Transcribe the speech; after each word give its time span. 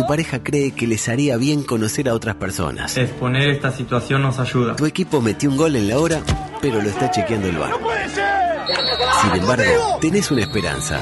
Tu 0.00 0.06
pareja 0.06 0.42
cree 0.42 0.70
que 0.70 0.86
les 0.86 1.10
haría 1.10 1.36
bien 1.36 1.62
conocer 1.62 2.08
a 2.08 2.14
otras 2.14 2.34
personas. 2.36 2.96
Exponer 2.96 3.50
esta 3.50 3.70
situación 3.70 4.22
nos 4.22 4.38
ayuda. 4.38 4.74
Tu 4.74 4.86
equipo 4.86 5.20
metió 5.20 5.50
un 5.50 5.58
gol 5.58 5.76
en 5.76 5.88
la 5.88 5.98
hora, 5.98 6.22
pero 6.62 6.80
lo 6.80 6.88
está 6.88 7.10
chequeando 7.10 7.48
el 7.48 7.58
bar. 7.58 7.72
Sin 9.20 9.42
embargo, 9.42 9.98
tenés 10.00 10.30
una 10.30 10.40
esperanza. 10.40 10.98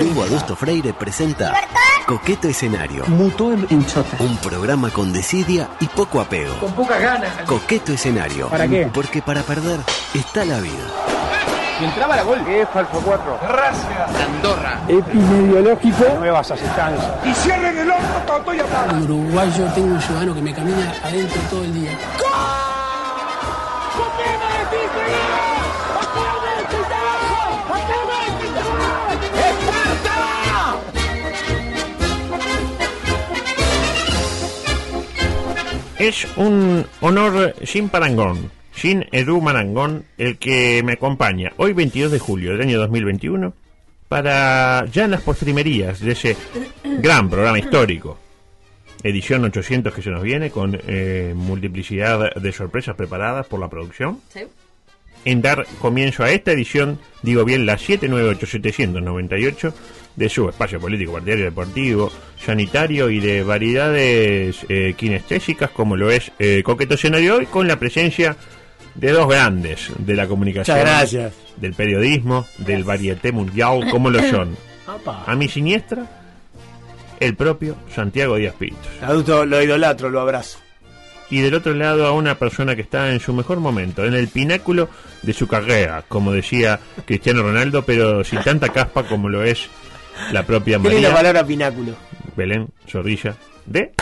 Lugo 0.00 0.22
Adusto 0.22 0.56
Freire 0.56 0.94
presenta 0.94 1.52
Coqueto 2.06 2.48
Escenario. 2.48 3.04
Mutó 3.08 3.52
en, 3.52 3.66
en 3.68 3.84
chota. 3.84 4.16
Un 4.18 4.38
programa 4.38 4.88
con 4.88 5.12
desidia 5.12 5.68
y 5.78 5.86
poco 5.88 6.22
apego. 6.22 6.54
Con 6.58 6.72
pocas 6.72 7.02
ganas. 7.02 7.30
Coqueto 7.44 7.92
Escenario. 7.92 8.48
¿Para 8.48 8.66
qué? 8.66 8.88
Porque 8.94 9.20
para 9.20 9.42
perder 9.42 9.80
está 10.14 10.46
la 10.46 10.58
vida. 10.58 11.21
Y 11.82 11.84
entraba 11.84 12.14
la 12.14 12.22
gol. 12.22 12.38
¿Qué 12.44 12.62
es 12.62 12.68
falso 12.68 13.02
4? 13.04 13.38
Gracias. 13.42 14.24
Andorra. 14.24 14.80
Epidemiológico. 14.86 16.04
Nuevas 16.16 16.48
asistencias. 16.48 17.12
Y 17.24 17.34
cierren 17.34 17.76
el 17.76 17.90
horno, 17.90 18.08
todo 18.24 18.36
estoy 18.36 18.60
hablando. 18.60 18.94
En 18.94 19.02
Uruguay 19.02 19.52
yo 19.58 19.64
tengo 19.72 19.94
un 19.94 20.00
ciudadano 20.00 20.32
que 20.32 20.42
me 20.42 20.54
camina 20.54 20.92
adentro 21.02 21.40
todo 21.50 21.64
el 21.64 21.74
día. 21.74 21.90
Es 35.98 36.26
un 36.36 36.86
honor 37.00 37.54
sin 37.64 37.88
parangón, 37.88 38.50
sin 38.82 39.06
Edu 39.12 39.40
Marangón, 39.40 40.04
el 40.18 40.38
que 40.38 40.82
me 40.84 40.94
acompaña 40.94 41.52
hoy 41.56 41.72
22 41.72 42.10
de 42.10 42.18
julio 42.18 42.50
del 42.50 42.62
año 42.62 42.80
2021 42.80 43.54
para 44.08 44.84
ya 44.86 45.04
en 45.04 45.12
las 45.12 45.20
postrimerías 45.20 46.00
de 46.00 46.10
ese 46.10 46.36
gran 46.98 47.30
programa 47.30 47.60
histórico. 47.60 48.18
Edición 49.04 49.44
800 49.44 49.94
que 49.94 50.02
se 50.02 50.10
nos 50.10 50.24
viene 50.24 50.50
con 50.50 50.76
eh, 50.88 51.32
multiplicidad 51.36 52.34
de 52.34 52.52
sorpresas 52.52 52.96
preparadas 52.96 53.46
por 53.46 53.60
la 53.60 53.70
producción. 53.70 54.20
En 55.24 55.42
dar 55.42 55.64
comienzo 55.80 56.24
a 56.24 56.32
esta 56.32 56.50
edición, 56.50 56.98
digo 57.22 57.44
bien, 57.44 57.66
la 57.66 57.78
798-798 57.78 59.72
de 60.16 60.28
su 60.28 60.48
espacio 60.48 60.80
político, 60.80 61.12
partidario, 61.12 61.44
deportivo, 61.44 62.10
sanitario 62.36 63.10
y 63.10 63.20
de 63.20 63.44
variedades 63.44 64.66
eh, 64.68 64.94
kinestésicas 64.96 65.70
como 65.70 65.96
lo 65.96 66.10
es 66.10 66.32
eh, 66.40 66.64
Coqueto 66.64 66.94
Escenario 66.94 67.36
hoy 67.36 67.46
con 67.46 67.68
la 67.68 67.78
presencia 67.78 68.36
de 68.94 69.10
dos 69.12 69.28
grandes 69.28 69.90
de 69.98 70.14
la 70.14 70.26
comunicación, 70.26 70.78
Muchas 70.78 70.90
gracias. 70.90 71.32
del 71.56 71.74
periodismo, 71.74 72.46
del 72.58 72.84
varieté 72.84 73.32
mundial, 73.32 73.88
como 73.90 74.10
lo 74.10 74.20
son. 74.28 74.56
A 75.26 75.34
mi 75.36 75.48
siniestra, 75.48 76.04
el 77.20 77.34
propio 77.36 77.76
Santiago 77.94 78.36
Díaz 78.36 78.54
Pintos. 78.58 78.88
Adulto, 79.00 79.46
lo 79.46 79.62
idolatro, 79.62 80.10
lo 80.10 80.20
abrazo. 80.20 80.58
Y 81.30 81.40
del 81.40 81.54
otro 81.54 81.72
lado 81.72 82.04
a 82.06 82.12
una 82.12 82.34
persona 82.34 82.76
que 82.76 82.82
está 82.82 83.10
en 83.12 83.20
su 83.20 83.32
mejor 83.32 83.58
momento, 83.58 84.04
en 84.04 84.12
el 84.12 84.28
pináculo 84.28 84.90
de 85.22 85.32
su 85.32 85.46
carrera, 85.46 86.04
como 86.06 86.32
decía 86.32 86.78
Cristiano 87.06 87.42
Ronaldo, 87.42 87.84
pero 87.84 88.22
sin 88.24 88.42
tanta 88.42 88.68
caspa 88.68 89.04
como 89.04 89.28
lo 89.30 89.42
es 89.42 89.68
la 90.30 90.42
propia 90.44 90.78
María 90.78 91.12
palabra 91.14 91.46
pináculo. 91.46 91.94
Belén 92.36 92.68
Zorrilla 92.86 93.34
de 93.64 93.92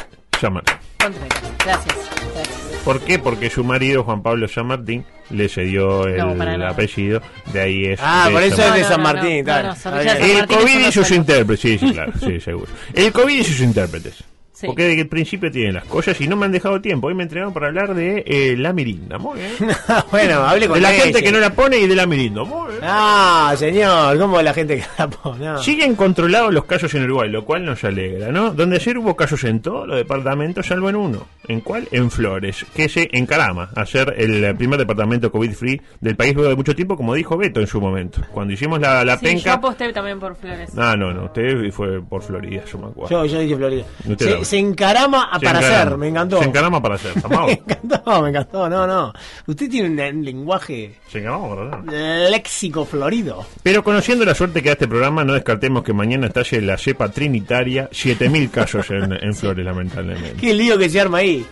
San 0.40 0.54
Martín. 0.54 0.76
Gracias, 0.98 1.94
gracias. 2.34 2.59
¿Por 2.84 3.00
qué? 3.00 3.18
Porque 3.18 3.50
su 3.50 3.64
marido, 3.64 4.04
Juan 4.04 4.22
Pablo 4.22 4.48
San 4.48 4.66
Martín, 4.66 5.04
le 5.30 5.48
cedió 5.48 6.06
el, 6.06 6.16
No, 6.18 6.66
apellido, 6.66 7.20
de 7.52 7.60
ahí 7.60 7.84
es... 7.86 8.00
Ah, 8.02 8.28
por 8.32 8.42
eso 8.42 8.62
es 8.62 8.74
de 8.74 8.84
San 8.84 9.02
Martín. 9.02 9.44
San 9.76 9.94
El 10.06 10.46
COVID 10.46 10.88
y 10.88 10.92
sus 10.92 11.10
intérpretes, 11.10 11.60
sí, 11.60 11.78
sí, 11.78 11.92
claro, 11.92 12.12
sí, 12.18 12.40
seguro. 12.40 12.66
El 12.94 13.12
COVID 13.12 13.40
y 13.40 13.44
sus 13.44 13.60
intérpretes. 13.60 14.24
Sí. 14.60 14.66
Porque 14.66 14.82
desde 14.84 15.00
el 15.02 15.08
principio 15.08 15.50
tienen 15.50 15.72
las 15.74 15.84
cosas 15.84 16.20
y 16.20 16.28
no 16.28 16.36
me 16.36 16.44
han 16.44 16.52
dejado 16.52 16.80
tiempo. 16.82 17.06
Hoy 17.06 17.14
me 17.14 17.22
entregaron 17.22 17.52
para 17.54 17.68
hablar 17.68 17.94
de 17.94 18.22
eh, 18.26 18.56
la 18.58 18.72
mirinda. 18.74 19.16
Muy 19.18 19.38
bien. 19.38 19.52
bueno, 20.10 20.34
hable 20.44 20.66
con 20.68 20.74
De 20.74 20.80
la 20.82 20.92
ella. 20.94 21.04
gente 21.04 21.22
que 21.22 21.32
no 21.32 21.38
la 21.40 21.50
pone 21.54 21.78
y 21.78 21.86
de 21.86 21.96
la 21.96 22.06
mirinda. 22.06 22.44
Muy 22.44 22.68
bien. 22.72 22.80
Ah, 22.82 23.54
señor, 23.56 24.18
¿cómo 24.18 24.42
la 24.42 24.52
gente 24.52 24.76
que 24.76 24.84
la 24.98 25.08
pone? 25.08 25.46
No. 25.46 25.58
Siguen 25.62 25.94
controlados 25.96 26.52
los 26.52 26.66
casos 26.66 26.92
en 26.94 27.04
Uruguay, 27.04 27.30
lo 27.30 27.44
cual 27.46 27.64
nos 27.64 27.82
alegra, 27.84 28.30
¿no? 28.32 28.50
Donde 28.52 28.76
ayer 28.76 28.98
hubo 28.98 29.16
casos 29.16 29.44
en 29.44 29.60
todos 29.60 29.88
los 29.88 29.96
departamentos, 29.96 30.66
salvo 30.66 30.90
en 30.90 30.96
uno. 30.96 31.26
¿En 31.48 31.60
cuál? 31.62 31.88
En 31.90 32.10
Flores, 32.10 32.64
que 32.76 32.88
se 32.88 33.08
encarama 33.12 33.70
a 33.74 33.86
ser 33.86 34.14
el 34.18 34.54
primer 34.56 34.78
departamento 34.78 35.32
COVID-free 35.32 35.80
del 36.00 36.16
país 36.16 36.34
luego 36.34 36.50
de 36.50 36.56
mucho 36.56 36.76
tiempo, 36.76 36.96
como 36.96 37.14
dijo 37.14 37.36
Beto 37.36 37.60
en 37.60 37.66
su 37.66 37.80
momento. 37.80 38.20
Cuando 38.30 38.52
hicimos 38.52 38.78
la, 38.78 39.04
la 39.04 39.16
Sí, 39.16 39.24
penca... 39.24 39.44
yo 39.44 39.52
aposté 39.54 39.92
también 39.92 40.20
por 40.20 40.36
Flores. 40.36 40.70
Ah, 40.76 40.94
no, 40.96 41.12
no, 41.12 41.24
usted 41.24 41.70
fue 41.72 42.00
por 42.02 42.22
Florida, 42.22 42.62
yo 42.70 42.78
me 42.78 42.86
acuerdo. 42.88 43.10
Yo, 43.10 43.24
yo 43.24 43.40
dije 43.40 43.56
Florida. 43.56 43.84
Usted 44.06 44.36
no. 44.36 44.44
Se 44.50 44.58
encarama 44.58 45.24
a 45.30 45.38
Se 45.38 45.44
para 45.46 45.58
encarama. 45.58 45.80
hacer, 45.82 45.98
me 45.98 46.08
encantó. 46.08 46.38
Se 46.40 46.44
encarama 46.44 46.82
para 46.82 46.94
hacer, 46.96 47.12
amado. 47.24 47.46
me 47.46 47.52
encantó, 47.52 48.22
me 48.22 48.28
encantó. 48.30 48.68
No, 48.68 48.86
no. 48.86 49.12
Usted 49.46 49.70
tiene 49.70 50.10
un, 50.10 50.24
lenguaje 50.24 50.96
Se 51.08 51.18
encarama 51.18 51.70
para 51.84 52.28
léxico 52.30 52.84
florido. 52.84 53.46
Pero 53.62 53.84
conociendo 53.84 54.24
la 54.24 54.34
suerte 54.34 54.62
que 54.62 54.70
da 54.70 54.72
este 54.72 54.88
programa, 54.88 55.24
no 55.24 55.34
descartemos 55.34 55.82
que 55.84 55.92
mañana 55.92 56.26
estalle 56.26 56.60
la 56.60 56.76
cepa 56.76 57.08
trinitaria, 57.10 57.88
7000 57.92 58.50
casos 58.50 58.90
en, 58.90 59.12
en 59.12 59.34
Flores, 59.40 59.64
lamentablemente. 59.64 60.34
Qué 60.40 60.52
lío 60.52 60.76
que 60.76 60.90
se 60.90 61.00
arma 61.00 61.18
ahí. 61.18 61.46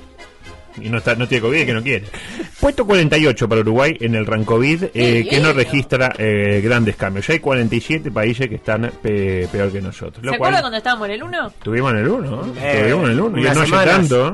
Y 0.83 0.89
no, 0.89 0.99
está, 0.99 1.15
no 1.15 1.27
tiene 1.29 1.43
COVID, 1.43 1.67
que 1.67 1.73
no 1.75 1.83
quiere. 1.83 2.07
Puesto 2.61 2.87
48 2.87 3.49
para 3.49 3.61
Uruguay 3.61 3.97
en 4.01 4.15
el 4.15 4.27
Rancovid, 4.27 4.85
eh, 4.95 5.27
que 5.29 5.41
no 5.41 5.53
registra 5.53 6.13
eh, 6.19 6.61
grandes 6.63 6.97
cambios. 6.97 7.27
Ya 7.27 7.35
hay 7.35 7.41
47 7.41 8.11
países 8.11 8.49
que 8.49 8.57
están 8.57 8.91
pe- 9.03 9.49
peor 9.51 9.71
que 9.73 9.81
nosotros. 9.81 10.19
¿Se 10.21 10.27
Lo 10.27 10.35
acuerdan 10.35 10.61
cuando 10.61 10.79
estábamos 10.79 11.07
en 11.09 11.15
el 11.15 11.23
1? 11.23 11.53
tuvimos 11.63 11.93
en 11.93 11.99
el 11.99 12.09
1, 12.09 12.55
Eh, 12.61 12.79
Tuvimos 12.83 13.05
en 13.07 13.11
el 13.13 13.21
1. 13.21 13.39
Y 13.39 13.43
no 13.43 13.51
hace 13.63 13.71
tanto, 13.73 14.29
¿eh? 14.29 14.33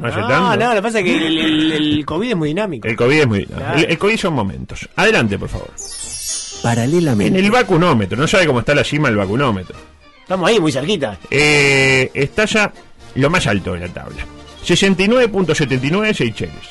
No 0.00 0.08
No, 0.08 0.28
tanto. 0.28 0.56
no, 0.64 0.68
lo 0.70 0.74
que 0.76 0.82
pasa 0.82 0.98
es 0.98 1.04
que 1.04 1.16
el, 1.26 1.38
el- 1.38 1.72
el 1.72 2.04
COVID 2.06 2.30
es 2.30 2.36
muy 2.36 2.48
dinámico. 2.48 2.86
El 2.88 2.96
COVID 2.96 3.20
es 3.20 3.26
muy... 3.26 3.46
Claro. 3.46 3.78
El, 3.78 3.84
el 3.90 3.98
COVID 3.98 4.16
son 4.18 4.34
momentos. 4.34 4.88
Adelante, 4.96 5.38
por 5.38 5.48
favor. 5.48 5.70
En 5.76 6.62
Paralelamente. 6.62 7.38
el 7.38 7.50
vacunómetro. 7.50 8.18
No 8.18 8.26
sabe 8.26 8.46
cómo 8.46 8.60
está 8.60 8.74
la 8.74 8.84
cima 8.84 9.08
del 9.08 9.16
vacunómetro. 9.16 9.76
Estamos 10.22 10.48
ahí, 10.50 10.60
muy 10.60 10.72
cerquita. 10.72 11.18
Eh, 11.30 12.10
está 12.12 12.44
ya 12.44 12.70
lo 13.14 13.30
más 13.30 13.46
alto 13.46 13.72
de 13.74 13.80
la 13.80 13.88
tabla. 13.88 14.24
69.79 14.68 16.14
Seychelles. 16.14 16.68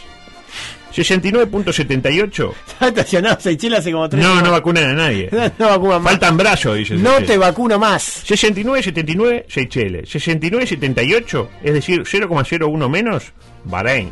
69.78. 0.94 2.54
Está 2.68 2.88
estacionado 2.88 3.40
Seychelles 3.40 3.80
hace 3.80 3.92
como 3.92 4.10
tres 4.10 4.22
No, 4.24 4.30
no 4.30 4.36
semanas. 4.36 4.52
vacunan 4.60 4.84
a 4.86 4.94
nadie. 4.94 5.30
No, 5.32 5.52
no 5.60 5.68
vacuna 5.70 6.00
más. 6.00 6.12
Faltan 6.14 6.38
brazos, 6.38 6.78
dice. 6.78 6.96
No 6.96 7.10
Seychelles. 7.12 7.28
te 7.28 7.38
vacuno 7.38 7.78
más. 7.80 8.24
69.79 8.28 9.46
Seychelles. 9.48 10.10
69.78, 10.16 11.48
es 11.64 11.74
decir, 11.74 12.02
0,01 12.04 12.90
menos 12.90 13.32
Bahrein. 13.66 14.12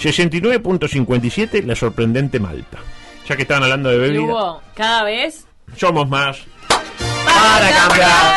69.57 0.00 1.64
la 1.64 1.74
sorprendente 1.74 2.38
Malta. 2.38 2.78
Ya 3.28 3.34
que 3.34 3.42
estaban 3.42 3.64
hablando 3.64 3.88
de 3.90 3.96
Y 3.96 4.00
bebida, 4.00 4.22
hubo 4.22 4.62
cada 4.76 5.02
vez 5.04 5.46
somos 5.76 6.08
más. 6.08 6.38
para 6.68 7.70
cambiar. 7.70 7.85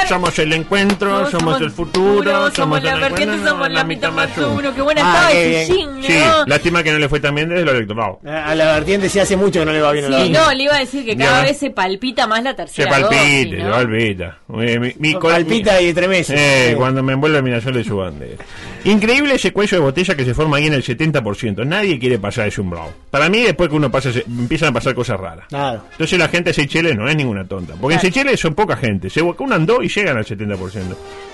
Somos 0.09 0.39
el 0.39 0.51
encuentro, 0.53 1.29
somos, 1.29 1.61
el 1.61 1.69
futuro, 1.71 2.49
somos 2.51 2.81
la 2.83 2.93
el 2.93 2.99
vertiente, 2.99 3.47
somos 3.47 3.69
la 3.69 3.83
mitad 3.83 4.11
más 4.11 4.29
uno. 4.37 4.73
Qué 4.73 4.81
buena 4.81 5.01
Ah, 5.03 5.29
estaba 5.29 5.31
ese 5.31 5.73
jingle, 5.73 6.07
Sí, 6.07 6.17
¿no? 6.25 6.45
lástima 6.47 6.81
que 6.83 6.91
no 6.91 6.97
le 6.99 7.07
fue 7.07 7.19
tan 7.19 7.35
bien 7.35 7.47
desde 7.49 7.63
lo 7.63 7.71
electorado. 7.71 8.19
A 8.25 8.55
la 8.55 8.73
vertiente 8.73 9.07
sí 9.07 9.19
hace 9.19 9.37
mucho 9.37 9.59
que 9.59 9.65
no 9.67 9.71
le 9.71 9.81
va 9.81 9.91
bien 9.91 10.05
a 10.05 10.09
la 10.09 10.23
Sí, 10.23 10.29
no, 10.31 10.51
le 10.51 10.63
iba 10.63 10.75
a 10.75 10.79
decir 10.79 11.05
que 11.05 11.15
cada 11.15 11.41
Ya. 11.41 11.45
vez 11.47 11.57
se 11.59 11.69
palpita 11.69 12.25
más 12.27 12.41
la 12.43 12.51
Se 12.51 12.55
tercera 12.57 12.89
palpite, 12.89 13.15
dosis, 13.17 13.49
se 13.51 13.57
¿no? 13.63 13.71
palpita. 13.71 14.37
Eh, 14.61 14.79
mi- 14.79 14.93
mi 14.97 15.13
Palpita 15.15 15.77
mi- 15.77 15.85
y 15.85 15.87
estremece. 15.89 16.33
Eh, 16.35 16.69
Sí. 16.71 16.75
cuando 16.75 17.03
me 17.03 17.13
envuelve 17.13 17.41
mi 17.43 17.51
nación 17.51 17.75
de 17.75 17.83
su 17.83 17.97
bandera. 17.97 18.43
Increíble 18.85 19.35
ese 19.35 19.51
cuello 19.51 19.77
de 19.77 19.83
botella 19.83 20.15
que 20.15 20.23
se 20.25 20.33
forma 20.33 20.57
ahí 20.57 20.67
en 20.67 20.73
el 20.73 20.83
70%. 20.83 21.65
Nadie 21.65 21.99
quiere 21.99 22.17
pasar 22.17 22.47
ese 22.47 22.61
umbral. 22.61 22.89
Para 23.11 23.29
mí, 23.29 23.41
después 23.41 23.69
que 23.69 23.75
uno 23.75 23.91
pasa, 23.91 24.11
se- 24.13 24.23
empiezan 24.27 24.69
a 24.69 24.73
pasar 24.73 24.93
cosas 24.95 25.19
raras. 25.19 25.45
Claro. 25.49 25.83
Entonces 25.91 26.17
la 26.17 26.27
gente 26.29 26.51
de 26.51 26.53
Seychelles 26.53 26.95
no 26.95 27.07
es 27.09 27.15
ninguna 27.15 27.45
tonta. 27.45 27.73
Porque 27.79 27.95
en. 27.95 28.01
Seychelles 28.01 28.39
son 28.39 28.53
poca 28.55 28.75
gente. 28.77 29.09
Se 29.09 29.21
vacunan 29.21 29.65
dos 29.65 29.83
y 29.83 29.89
llegan 29.89 30.17
al 30.17 30.25
70%. 30.25 30.57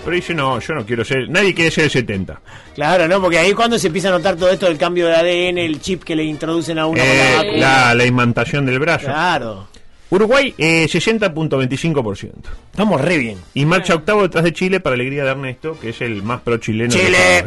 Pero 0.03 0.15
dice, 0.15 0.33
no, 0.33 0.59
yo 0.59 0.74
no 0.75 0.86
quiero 0.86 1.03
ser... 1.03 1.30
Nadie 1.30 1.53
quiere 1.53 1.71
ser 1.71 1.86
el 1.86 1.92
70%. 1.92 2.38
Claro, 2.75 3.07
¿no? 3.07 3.21
Porque 3.21 3.38
ahí 3.39 3.50
es 3.50 3.56
cuando 3.56 3.77
se 3.80 3.88
empieza 3.88 4.09
a 4.09 4.12
notar 4.12 4.36
todo 4.36 4.50
esto 4.51 4.65
del 4.68 4.77
cambio 4.77 5.07
de 5.07 5.15
ADN, 5.15 5.57
el 5.59 5.80
chip 5.81 6.03
que 6.03 6.15
le 6.15 6.24
introducen 6.24 6.77
a 6.80 6.86
uno 6.88 7.00
con 7.00 7.07
la 7.07 7.13
Eh, 7.15 7.36
vacuna. 7.38 7.57
la, 7.57 7.95
la 7.95 8.06
imantación 8.06 8.65
del 8.65 8.80
brazo. 8.80 9.06
Claro. 9.06 9.68
Uruguay, 10.10 10.54
eh, 10.57 10.86
60.25%. 10.88 12.31
Estamos 12.72 13.02
re 13.02 13.18
bien. 13.18 13.38
Y 13.54 13.66
marcha 13.66 13.96
octavo 13.96 14.22
detrás 14.24 14.44
de 14.44 14.54
Chile 14.54 14.80
para 14.80 14.94
alegría 14.96 15.24
de 15.24 15.31
Ernesto, 15.31 15.78
que 15.80 15.90
es 15.90 16.02
el 16.02 16.22
más 16.24 16.42
pro 16.42 16.57
chileno. 16.57 16.94
de 16.94 17.00
Chile. 17.00 17.46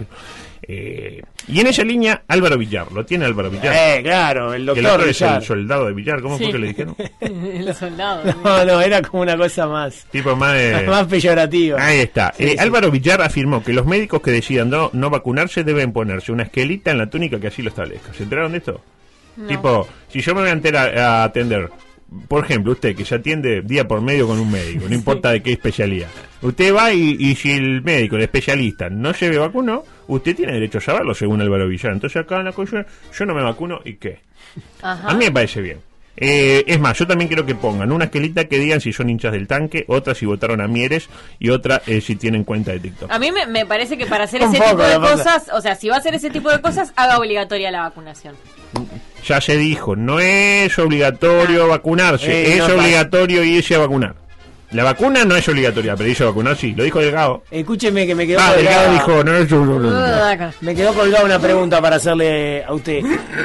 Eh, 0.71 1.23
y 1.47 1.61
en 1.61 1.67
esa 1.69 1.83
línea, 1.83 2.25
Álvaro 2.29 2.59
Villar. 2.59 2.93
¿Lo 2.93 3.07
tiene 3.07 3.25
Álvaro 3.25 3.49
Villar? 3.49 3.75
Eh, 3.75 4.03
claro, 4.03 4.53
el 4.53 4.67
que 4.67 4.73
el 4.73 4.83
doctor 4.83 5.01
otro 5.01 5.11
es 5.11 5.23
el 5.23 5.43
soldado 5.43 5.87
de 5.87 5.95
Villar. 5.95 6.21
¿Cómo 6.21 6.37
fue 6.37 6.51
que 6.53 6.59
le 6.59 6.67
dijeron? 6.69 6.95
Los 7.65 7.77
soldados. 7.79 8.37
No, 8.45 8.65
no, 8.67 8.81
era 8.83 9.01
como 9.01 9.23
una 9.23 9.37
cosa 9.39 9.67
más, 9.67 10.05
tipo 10.11 10.37
más 10.37 10.53
de... 10.59 10.85
más 10.87 11.07
peyorativa. 11.07 11.83
Ahí 11.83 12.01
está. 12.01 12.35
Sí, 12.37 12.45
Eh, 12.45 12.49
sí. 12.51 12.57
Álvaro 12.59 12.91
Villar 12.91 13.23
afirmó 13.23 13.63
que 13.65 13.73
los 13.73 13.87
médicos 13.87 14.21
que 14.21 14.31
decidan 14.31 14.69
no, 14.69 14.91
no 14.93 15.09
vacunarse 15.09 15.65
deben 15.65 15.93
ponerse 15.93 16.33
una 16.33 16.43
esquelita 16.43 16.91
en 16.91 16.99
la 16.99 17.09
túnica 17.09 17.41
que 17.41 17.47
así 17.47 17.63
lo 17.63 17.71
establezca. 17.71 18.13
¿Se 18.13 18.25
enteraron 18.25 18.53
de 18.53 18.59
esto? 18.59 18.81
Tipo, 19.47 19.89
si 20.09 20.21
yo 20.21 20.35
me 20.35 20.41
voy 20.43 20.51
a, 20.51 20.53
enterar- 20.53 20.99
a 20.99 21.23
atender, 21.25 21.71
por 22.27 22.45
ejemplo, 22.45 22.73
usted 22.73 22.97
que 22.97 23.05
se 23.05 23.17
atiende 23.17 23.61
día 23.63 23.87
por 23.87 24.01
medio 24.01 24.27
con 24.27 24.39
un 24.39 24.51
médico, 24.51 24.89
no 24.89 24.95
importa 24.95 25.31
de 25.31 25.43
qué 25.43 25.53
especialidad. 25.53 26.09
Usted 26.41 26.75
va 26.75 26.93
y, 26.93 27.17
y 27.19 27.35
si 27.35 27.53
el 27.53 27.83
médico, 27.83 28.17
el 28.17 28.23
especialista, 28.23 28.89
no 28.89 29.13
se 29.13 29.29
ve 29.29 29.39
vacuno, 29.39 29.85
usted 30.07 30.35
tiene 30.35 30.55
derecho 30.55 30.79
a 30.79 30.81
saberlo, 30.81 31.15
según 31.15 31.41
Álvaro 31.43 31.69
Villar. 31.69 31.93
Entonces 31.93 32.23
acá 32.23 32.39
en 32.39 32.47
la 32.47 32.53
coyuntura, 32.53 32.87
yo 33.17 33.27
no 33.27 33.35
me 33.35 33.43
vacuno 33.43 33.81
y 33.85 33.95
qué. 33.95 34.21
Ajá. 34.81 35.09
A 35.09 35.15
mí 35.15 35.27
me 35.27 35.33
parece 35.33 35.61
bien. 35.61 35.79
Eh, 36.21 36.65
es 36.67 36.81
más, 36.81 36.99
yo 36.99 37.07
también 37.07 37.29
quiero 37.29 37.47
que 37.47 37.55
pongan 37.55 37.93
una 37.93 38.07
esquelita 38.07 38.47
que 38.47 38.59
digan 38.59 38.81
si 38.81 38.93
son 38.93 39.09
hinchas 39.09 39.31
del 39.31 39.47
tanque, 39.47 39.85
otra 39.87 40.17
si 40.17 40.27
votaron 40.27 40.61
a 40.61 40.67
Mieres 40.67 41.09
y 41.39 41.51
otra 41.51 41.81
eh, 41.87 42.01
si 42.01 42.17
tienen 42.17 42.43
cuenta 42.43 42.73
de 42.73 42.81
TikTok. 42.81 43.09
A 43.09 43.21
mí 43.21 43.31
me, 43.31 43.47
me 43.47 43.65
parece 43.67 43.97
que 43.97 44.05
para 44.05 44.25
hacer 44.25 44.43
ese 44.43 44.59
poco, 44.59 44.71
tipo 44.71 44.83
de 44.83 44.97
cosas, 44.97 45.49
o 45.53 45.61
sea, 45.61 45.77
si 45.77 45.89
va 45.89 45.95
a 45.95 45.99
hacer 45.99 46.15
ese 46.17 46.31
tipo 46.31 46.51
de 46.51 46.61
cosas, 46.61 46.93
haga 46.97 47.19
obligatoria 47.19 47.71
la 47.71 47.83
vacunación. 47.83 48.35
Ya 49.27 49.41
se 49.41 49.57
dijo, 49.57 49.97
no 49.97 50.21
es 50.21 50.79
obligatorio 50.79 51.69
vacunarse, 51.69 52.31
Eh, 52.31 52.53
es 52.55 52.69
no 52.69 52.75
obligatorio 52.77 53.45
irse 53.45 53.75
a 53.75 53.79
vacunar. 53.79 54.15
La 54.71 54.85
vacuna 54.85 55.25
no 55.25 55.35
es 55.35 55.49
obligatoria, 55.49 55.97
pero 55.97 56.11
irse 56.11 56.23
a 56.25 56.27
vacunar 56.27 56.55
sí, 56.57 56.75
lo 56.77 56.85
dijo 56.85 57.01
Delgado. 57.01 57.43
Escúcheme 57.51 58.07
que 58.07 58.15
me 58.15 58.27
quedó 58.27 58.39
Ah, 58.41 58.53
Delgado 58.55 58.93
dijo, 58.93 59.25
no 59.25 59.35
es 59.35 59.51
obligatorio. 59.51 60.53
Me 60.61 60.75
quedó 60.75 60.93
colgada 60.93 61.25
una 61.25 61.39
pregunta 61.39 61.81
para 61.81 61.97
hacerle 61.97 62.63
a 62.65 62.75
usted. 62.75 63.01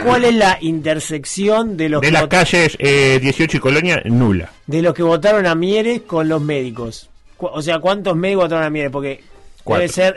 ¿Cuál 0.05 0.25
es 0.25 0.35
la 0.35 0.57
intersección 0.59 1.77
de 1.77 1.89
los, 1.89 2.01
De 2.01 2.07
que, 2.07 2.11
las 2.11 2.27
calles 2.27 2.75
eh, 2.79 3.19
18 3.21 3.57
y 3.57 3.59
Colonia, 3.59 4.01
nula. 4.05 4.49
de 4.67 4.81
los 4.81 4.93
que 4.93 5.03
votaron 5.03 5.45
a 5.45 5.55
Mieres 5.55 6.01
con 6.01 6.27
los 6.27 6.41
médicos? 6.41 7.09
O 7.37 7.61
sea, 7.61 7.79
¿cuántos 7.79 8.15
médicos 8.17 8.45
votaron 8.45 8.65
a 8.65 8.69
Mieres? 8.69 8.91
Porque 8.91 9.21
Cuatro. 9.63 9.81
debe 9.81 9.93
ser, 9.93 10.15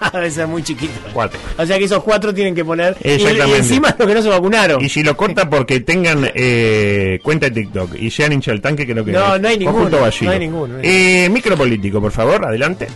debe 0.12 0.30
ser 0.30 0.46
muy 0.46 0.62
chiquito. 0.62 0.92
Cuatro. 1.12 1.38
O 1.58 1.64
sea 1.66 1.78
que 1.78 1.84
esos 1.84 2.02
cuatro 2.02 2.32
tienen 2.34 2.54
que 2.54 2.64
poner. 2.64 2.96
Y, 3.02 3.08
y 3.08 3.12
Exactamente. 3.12 3.56
encima 3.58 3.94
los 3.98 4.08
que 4.08 4.14
no 4.14 4.22
se 4.22 4.28
vacunaron. 4.28 4.84
Y 4.84 4.88
si 4.88 5.02
lo 5.02 5.16
corta 5.16 5.48
porque 5.48 5.80
tengan 5.80 6.30
eh, 6.34 7.18
cuenta 7.22 7.48
de 7.48 7.62
TikTok 7.62 7.94
y 7.96 8.10
sean 8.10 8.32
hincha 8.32 8.50
del 8.50 8.60
tanque, 8.60 8.86
creo 8.86 9.04
que 9.04 9.12
No, 9.12 9.34
es 9.36 9.40
no 9.40 9.48
hay 9.48 9.58
ninguno, 9.58 9.88
no 9.90 10.30
hay 10.30 10.38
ninguno, 10.38 10.74
no 10.74 10.80
hay 10.80 10.84
Eh, 10.88 11.28
micropolítico, 11.30 12.00
por 12.00 12.12
favor, 12.12 12.44
adelante. 12.44 12.88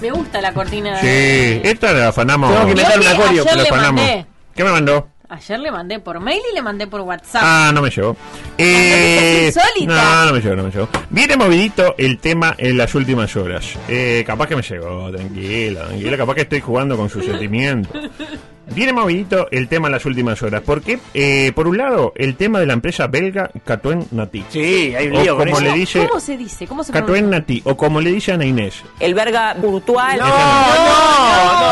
Me 0.00 0.10
gusta 0.10 0.40
la 0.40 0.52
cortina 0.54 0.98
Sí, 1.00 1.06
de... 1.06 1.60
esta 1.64 1.92
la 1.92 2.08
afanamos. 2.08 2.50
Tengo 2.50 2.68
que 2.68 2.74
meter 2.74 3.00
un 3.00 3.06
acorio. 3.06 3.44
¿Qué 4.54 4.64
me 4.64 4.70
mandó? 4.70 5.08
Ayer 5.30 5.60
le 5.60 5.70
mandé 5.70 6.00
por 6.00 6.18
mail 6.18 6.40
y 6.50 6.54
le 6.54 6.60
mandé 6.60 6.88
por 6.88 7.02
WhatsApp. 7.02 7.40
Ah, 7.44 7.70
no 7.72 7.80
me 7.82 7.90
llegó. 7.90 8.16
Eh, 8.62 9.50
no, 9.86 10.26
no 10.26 10.32
me 10.34 10.40
llegó, 10.40 10.54
no 10.56 10.64
me 10.64 10.70
llegó. 10.70 10.88
Viene 11.08 11.34
movidito 11.36 11.94
el 11.96 12.18
tema 12.18 12.54
en 12.58 12.76
las 12.76 12.94
últimas 12.94 13.34
horas. 13.36 13.74
Eh, 13.88 14.22
capaz 14.26 14.48
que 14.48 14.56
me 14.56 14.60
llegó, 14.62 15.10
tranquila, 15.10 15.86
tranquila. 15.86 16.16
Capaz 16.18 16.34
que 16.34 16.40
estoy 16.42 16.60
jugando 16.60 16.94
con 16.96 17.08
sus 17.08 17.24
sentimientos. 17.24 18.10
Viene 18.74 18.92
movidito 18.92 19.48
el 19.50 19.66
tema 19.68 19.88
en 19.88 19.92
las 19.92 20.04
últimas 20.04 20.42
horas. 20.42 20.62
Porque, 20.64 20.98
eh, 21.14 21.52
por 21.54 21.66
un 21.68 21.78
lado, 21.78 22.12
el 22.16 22.36
tema 22.36 22.60
de 22.60 22.66
la 22.66 22.74
empresa 22.74 23.06
belga 23.06 23.50
Catuen 23.64 24.06
Nati. 24.10 24.44
Sí, 24.50 24.94
hay 24.94 25.06
un 25.08 25.16
O 25.16 25.22
lío 25.22 25.36
con 25.36 25.48
como 25.48 25.58
eso. 25.58 25.64
le 25.72 25.78
dice 25.78 26.06
¿Cómo 26.06 26.20
se 26.20 26.36
dice? 26.36 26.66
¿Cómo 26.66 26.84
se 26.84 26.92
Catuen? 26.92 27.30
Nati, 27.30 27.62
o 27.64 27.76
como 27.78 28.00
le 28.02 28.12
dice 28.12 28.32
Ana 28.32 28.44
Inés. 28.44 28.82
El 29.00 29.14
verga 29.14 29.54
virtual. 29.54 30.18
No, 30.18 30.28
no, 30.28 30.34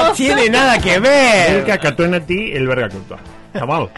no, 0.03 0.09
no. 0.09 0.13
tiene 0.15 0.49
nada 0.49 0.79
que 0.81 0.99
ver. 0.99 1.53
Belga 1.59 1.79
Catuen 1.79 2.13
Nati, 2.13 2.53
el 2.53 2.67
verga 2.67 2.89
Courtois. 2.89 3.21
¿Está 3.53 3.67
mal? 3.67 3.89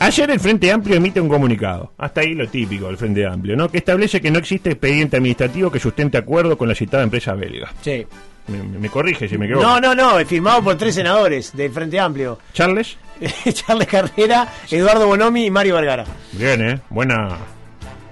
Ayer 0.00 0.30
el 0.32 0.40
Frente 0.40 0.72
Amplio 0.72 0.96
emite 0.96 1.20
un 1.20 1.28
comunicado, 1.28 1.92
hasta 1.96 2.22
ahí 2.22 2.34
lo 2.34 2.48
típico 2.48 2.86
del 2.88 2.96
Frente 2.96 3.24
Amplio, 3.24 3.56
¿no? 3.56 3.70
Que 3.70 3.78
establece 3.78 4.20
que 4.20 4.32
no 4.32 4.40
existe 4.40 4.70
expediente 4.70 5.16
administrativo 5.16 5.70
que 5.70 5.78
sustente 5.78 6.18
acuerdo 6.18 6.58
con 6.58 6.68
la 6.68 6.74
citada 6.74 7.04
empresa 7.04 7.34
belga. 7.34 7.72
Sí. 7.82 8.04
Me, 8.48 8.88
corrige 8.88 9.28
si 9.28 9.38
me 9.38 9.46
equivoco. 9.46 9.64
No, 9.64 9.80
no, 9.80 9.94
no, 9.94 10.18
firmado 10.26 10.64
por 10.64 10.76
tres 10.76 10.96
senadores 10.96 11.56
del 11.56 11.70
Frente 11.70 12.00
Amplio. 12.00 12.40
Charles, 12.52 12.96
Charles 13.52 13.86
Carrera, 13.86 14.48
Eduardo 14.68 15.06
Bonomi 15.06 15.46
y 15.46 15.50
Mario 15.52 15.76
Vergara. 15.76 16.04
bien, 16.32 16.68
¿eh? 16.68 16.80
Buena, 16.90 17.36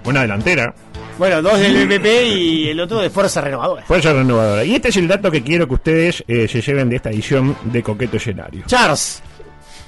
buena 0.05 0.21
delantera. 0.21 0.73
Bueno, 1.19 1.43
dos 1.43 1.59
del 1.59 1.89
BPP 1.89 2.07
y 2.25 2.69
el 2.69 2.79
otro 2.79 3.01
de 3.01 3.11
Fuerza 3.11 3.41
Renovadora. 3.41 3.83
Fuerza 3.83 4.13
renovadora. 4.13 4.65
Y 4.65 4.77
este 4.77 4.89
es 4.89 4.97
el 4.97 5.09
dato 5.09 5.31
que 5.31 5.43
quiero 5.43 5.67
que 5.67 5.75
ustedes 5.75 6.25
eh, 6.29 6.47
se 6.49 6.63
lleven 6.63 6.89
de 6.89 6.97
esta 6.97 7.11
edición 7.11 7.57
de 7.65 7.83
Coqueto 7.83 8.17
Escenario. 8.17 8.63
Charles. 8.67 9.23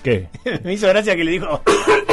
¿Qué? 0.02 0.28
Me 0.64 0.74
hizo 0.74 0.88
gracia 0.88 1.14
que 1.16 1.24
le 1.24 1.32
dijo 1.32 1.62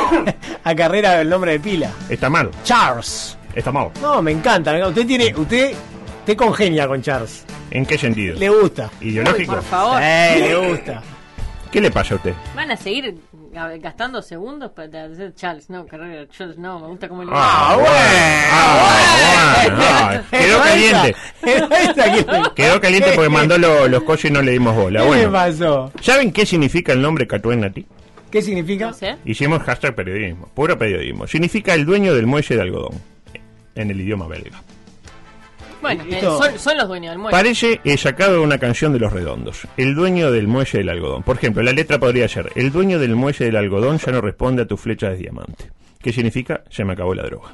a 0.63 0.75
Carrera 0.75 1.21
el 1.21 1.29
nombre 1.29 1.53
de 1.53 1.59
pila. 1.59 1.91
¿Está 2.09 2.29
mal? 2.29 2.51
Charles. 2.63 3.37
¿Está 3.55 3.71
mal? 3.71 3.89
No, 4.01 4.21
me 4.21 4.31
encanta. 4.31 4.71
me 4.71 4.77
encanta. 4.77 4.99
Usted 4.99 5.07
tiene, 5.07 5.33
usted 5.35 5.73
te 6.25 6.35
congenia 6.35 6.87
con 6.87 7.01
Charles. 7.01 7.45
¿En 7.71 7.85
qué 7.85 7.97
sentido? 7.97 8.37
Le 8.37 8.49
gusta. 8.49 8.89
¿Ideológico? 9.01 9.53
Por 9.53 9.63
favor. 9.63 10.01
Eh, 10.01 10.37
le 10.39 10.69
gusta. 10.69 11.01
¿Qué 11.71 11.81
le 11.81 11.91
pasa 11.91 12.15
a 12.15 12.17
usted? 12.17 12.33
¿Van 12.55 12.71
a 12.71 12.77
seguir 12.77 13.15
gastando 13.81 14.21
segundos 14.21 14.71
para 14.71 15.05
hacer 15.05 15.33
Charles? 15.35 15.69
No, 15.69 15.85
carrera, 15.85 16.27
Charles, 16.29 16.57
no, 16.57 16.79
me 16.79 16.87
gusta 16.87 17.07
cómo 17.09 17.23
le 17.23 17.31
Ah, 17.33 17.73
bueno. 17.75 17.89
bueno. 17.89 19.77
Ah, 19.81 20.09
bueno. 20.09 20.23
Quedó 20.31 20.59
caliente. 20.63 21.15
Quedó 22.55 22.81
caliente 22.81 23.11
porque 23.15 23.29
mandó 23.29 23.57
lo- 23.57 23.87
los 23.87 24.03
coches 24.03 24.29
y 24.31 24.33
no 24.33 24.41
le 24.41 24.51
dimos 24.51 24.75
bola. 24.75 25.01
¿Qué 25.01 25.07
Bueno, 25.07 25.31
pasó? 25.31 25.91
¿saben 26.01 26.31
qué 26.31 26.45
significa 26.45 26.93
el 26.93 27.01
nombre 27.01 27.27
Catuen 27.27 27.61
Nati? 27.61 27.85
¿Qué 28.31 28.41
significa? 28.41 28.87
No 28.87 28.93
sé. 28.93 29.15
Hicimos 29.25 29.63
hashtag 29.63 29.95
periodismo, 29.95 30.47
puro 30.53 30.77
periodismo. 30.77 31.25
Significa 31.25 31.73
el 31.73 31.85
dueño 31.85 32.13
del 32.13 32.27
muelle 32.27 32.55
de 32.55 32.61
algodón, 32.61 32.93
en 33.75 33.89
el 33.89 33.99
idioma 34.01 34.27
belga. 34.27 34.61
Bueno, 35.81 36.03
eh, 36.09 36.21
son, 36.21 36.59
son 36.59 36.77
los 36.77 36.87
dueños 36.87 37.11
del 37.11 37.19
muelle. 37.19 37.31
Parece 37.37 37.81
eh, 37.83 37.97
sacado 37.97 38.33
de 38.33 38.39
una 38.39 38.57
canción 38.57 38.91
de 38.93 38.99
Los 38.99 39.13
Redondos, 39.13 39.67
el 39.77 39.95
dueño 39.95 40.31
del 40.31 40.47
muelle 40.47 40.79
del 40.79 40.89
algodón. 40.89 41.23
Por 41.23 41.37
ejemplo, 41.37 41.63
la 41.63 41.71
letra 41.71 41.99
podría 41.99 42.27
ser, 42.27 42.51
el 42.55 42.71
dueño 42.71 42.99
del 42.99 43.15
muelle 43.15 43.45
del 43.45 43.55
algodón 43.55 43.97
ya 43.97 44.11
no 44.11 44.21
responde 44.21 44.63
a 44.63 44.65
tu 44.67 44.77
flecha 44.77 45.09
de 45.09 45.17
diamante. 45.17 45.71
¿Qué 46.01 46.13
significa? 46.13 46.63
Se 46.69 46.83
me 46.85 46.93
acabó 46.93 47.13
la 47.13 47.23
droga. 47.23 47.49